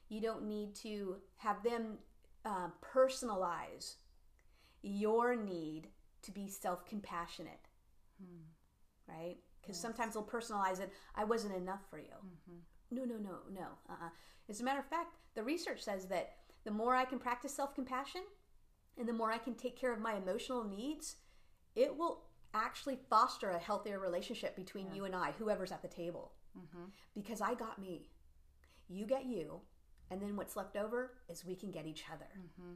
you 0.08 0.20
don't 0.20 0.46
need 0.46 0.74
to 0.74 1.16
have 1.38 1.62
them 1.62 1.98
uh, 2.44 2.68
personalize 2.82 3.94
your 4.82 5.34
need 5.34 5.88
to 6.22 6.30
be 6.30 6.48
self 6.48 6.84
compassionate. 6.86 7.68
Hmm. 8.20 8.42
Right? 9.08 9.36
Because 9.60 9.76
yes. 9.76 9.82
sometimes 9.82 10.14
they'll 10.14 10.22
personalize 10.22 10.80
it, 10.80 10.92
I 11.14 11.24
wasn't 11.24 11.56
enough 11.56 11.80
for 11.88 11.98
you. 11.98 12.04
Mm-hmm. 12.04 12.96
No, 12.96 13.04
no, 13.04 13.16
no, 13.16 13.38
no. 13.52 13.66
Uh-uh. 13.88 14.10
As 14.48 14.60
a 14.60 14.64
matter 14.64 14.80
of 14.80 14.86
fact, 14.86 15.16
the 15.34 15.42
research 15.42 15.82
says 15.82 16.06
that 16.06 16.34
the 16.64 16.70
more 16.70 16.94
I 16.94 17.04
can 17.04 17.18
practice 17.18 17.54
self 17.54 17.74
compassion 17.74 18.22
and 18.98 19.08
the 19.08 19.12
more 19.12 19.32
I 19.32 19.38
can 19.38 19.54
take 19.54 19.78
care 19.78 19.92
of 19.92 20.00
my 20.00 20.16
emotional 20.16 20.64
needs, 20.64 21.16
it 21.74 21.96
will 21.96 22.23
actually 22.54 22.98
foster 23.10 23.50
a 23.50 23.58
healthier 23.58 23.98
relationship 23.98 24.56
between 24.56 24.86
yeah. 24.86 24.94
you 24.94 25.04
and 25.04 25.14
I, 25.14 25.32
whoever's 25.38 25.72
at 25.72 25.82
the 25.82 25.88
table. 25.88 26.32
Mm-hmm. 26.56 26.84
Because 27.14 27.40
I 27.40 27.54
got 27.54 27.80
me, 27.80 28.08
you 28.88 29.06
get 29.06 29.26
you, 29.26 29.60
and 30.10 30.20
then 30.20 30.36
what's 30.36 30.56
left 30.56 30.76
over 30.76 31.12
is 31.28 31.44
we 31.44 31.56
can 31.56 31.70
get 31.70 31.86
each 31.86 32.04
other. 32.12 32.30
Mm-hmm. 32.38 32.74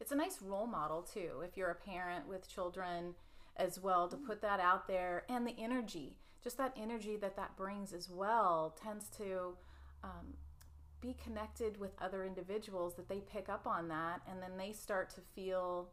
It's 0.00 0.12
a 0.12 0.16
nice 0.16 0.40
role 0.40 0.66
model 0.66 1.02
too, 1.02 1.42
if 1.44 1.56
you're 1.56 1.70
a 1.70 1.74
parent 1.74 2.28
with 2.28 2.48
children 2.48 3.14
as 3.56 3.78
well, 3.80 4.08
to 4.08 4.16
put 4.16 4.40
that 4.42 4.60
out 4.60 4.86
there 4.86 5.24
and 5.28 5.46
the 5.46 5.56
energy, 5.58 6.16
just 6.42 6.56
that 6.58 6.76
energy 6.80 7.16
that 7.16 7.36
that 7.36 7.56
brings 7.56 7.92
as 7.92 8.08
well, 8.08 8.76
tends 8.80 9.08
to 9.18 9.56
um, 10.04 10.34
be 11.00 11.16
connected 11.22 11.78
with 11.78 11.90
other 12.00 12.24
individuals 12.24 12.94
that 12.94 13.08
they 13.08 13.20
pick 13.20 13.48
up 13.48 13.66
on 13.66 13.88
that 13.88 14.20
and 14.30 14.40
then 14.40 14.56
they 14.56 14.72
start 14.72 15.10
to 15.10 15.20
feel 15.34 15.90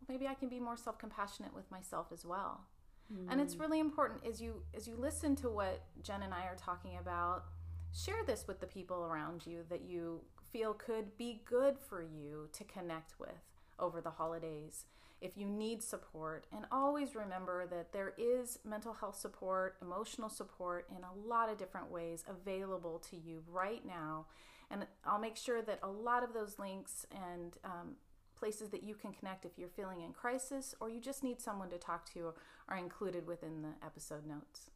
well, 0.00 0.06
maybe 0.08 0.26
I 0.26 0.34
can 0.34 0.48
be 0.48 0.60
more 0.60 0.76
self-compassionate 0.76 1.54
with 1.54 1.70
myself 1.70 2.08
as 2.12 2.24
well. 2.24 2.66
Mm. 3.12 3.26
And 3.30 3.40
it's 3.40 3.56
really 3.56 3.80
important 3.80 4.26
as 4.26 4.40
you 4.40 4.62
as 4.74 4.86
you 4.86 4.96
listen 4.98 5.36
to 5.36 5.48
what 5.48 5.82
Jen 6.02 6.22
and 6.22 6.34
I 6.34 6.44
are 6.46 6.56
talking 6.56 6.98
about, 7.00 7.44
share 7.92 8.24
this 8.26 8.46
with 8.46 8.60
the 8.60 8.66
people 8.66 9.04
around 9.04 9.46
you 9.46 9.64
that 9.68 9.82
you 9.82 10.20
feel 10.52 10.74
could 10.74 11.16
be 11.16 11.42
good 11.44 11.78
for 11.78 12.02
you 12.02 12.48
to 12.52 12.64
connect 12.64 13.18
with 13.18 13.30
over 13.78 14.00
the 14.00 14.10
holidays 14.10 14.86
if 15.20 15.36
you 15.36 15.46
need 15.46 15.82
support. 15.82 16.46
And 16.54 16.66
always 16.70 17.14
remember 17.14 17.66
that 17.66 17.92
there 17.92 18.12
is 18.18 18.58
mental 18.64 18.92
health 18.92 19.16
support, 19.18 19.76
emotional 19.80 20.28
support 20.28 20.86
in 20.90 21.02
a 21.04 21.28
lot 21.28 21.48
of 21.48 21.58
different 21.58 21.90
ways 21.90 22.24
available 22.28 23.02
to 23.10 23.16
you 23.16 23.42
right 23.50 23.84
now. 23.86 24.26
And 24.70 24.86
I'll 25.04 25.20
make 25.20 25.36
sure 25.36 25.62
that 25.62 25.78
a 25.82 25.88
lot 25.88 26.22
of 26.22 26.34
those 26.34 26.58
links 26.58 27.06
and 27.12 27.56
um, 27.64 27.96
places 28.36 28.70
that 28.70 28.82
you 28.82 28.94
can 28.94 29.12
connect 29.12 29.44
if 29.44 29.52
you're 29.56 29.68
feeling 29.68 30.02
in 30.02 30.12
crisis 30.12 30.74
or 30.80 30.88
you 30.88 31.00
just 31.00 31.24
need 31.24 31.40
someone 31.40 31.70
to 31.70 31.78
talk 31.78 32.04
to 32.12 32.32
are 32.68 32.76
included 32.76 33.26
within 33.26 33.62
the 33.62 33.84
episode 33.84 34.26
notes. 34.26 34.70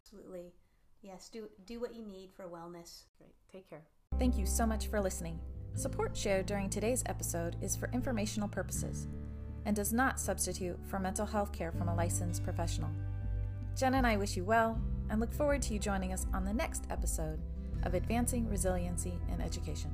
Absolutely. 0.00 0.52
Yes, 1.02 1.28
do 1.28 1.48
do 1.64 1.78
what 1.80 1.94
you 1.94 2.04
need 2.04 2.30
for 2.34 2.44
wellness. 2.44 3.04
Great. 3.18 3.34
Take 3.52 3.68
care. 3.68 3.82
Thank 4.18 4.38
you 4.38 4.46
so 4.46 4.66
much 4.66 4.88
for 4.88 5.00
listening. 5.00 5.38
Support 5.74 6.16
shared 6.16 6.46
during 6.46 6.70
today's 6.70 7.02
episode 7.06 7.56
is 7.60 7.76
for 7.76 7.90
informational 7.92 8.48
purposes 8.48 9.08
and 9.66 9.76
does 9.76 9.92
not 9.92 10.18
substitute 10.18 10.78
for 10.88 10.98
mental 10.98 11.26
health 11.26 11.52
care 11.52 11.72
from 11.72 11.88
a 11.88 11.94
licensed 11.94 12.44
professional. 12.44 12.90
Jen 13.76 13.94
and 13.94 14.06
I 14.06 14.16
wish 14.16 14.36
you 14.36 14.44
well 14.44 14.80
and 15.10 15.20
look 15.20 15.34
forward 15.34 15.60
to 15.62 15.74
you 15.74 15.78
joining 15.78 16.12
us 16.12 16.26
on 16.32 16.44
the 16.44 16.54
next 16.54 16.84
episode 16.88 17.40
of 17.82 17.94
Advancing 17.94 18.48
Resiliency 18.48 19.20
in 19.32 19.40
Education. 19.40 19.92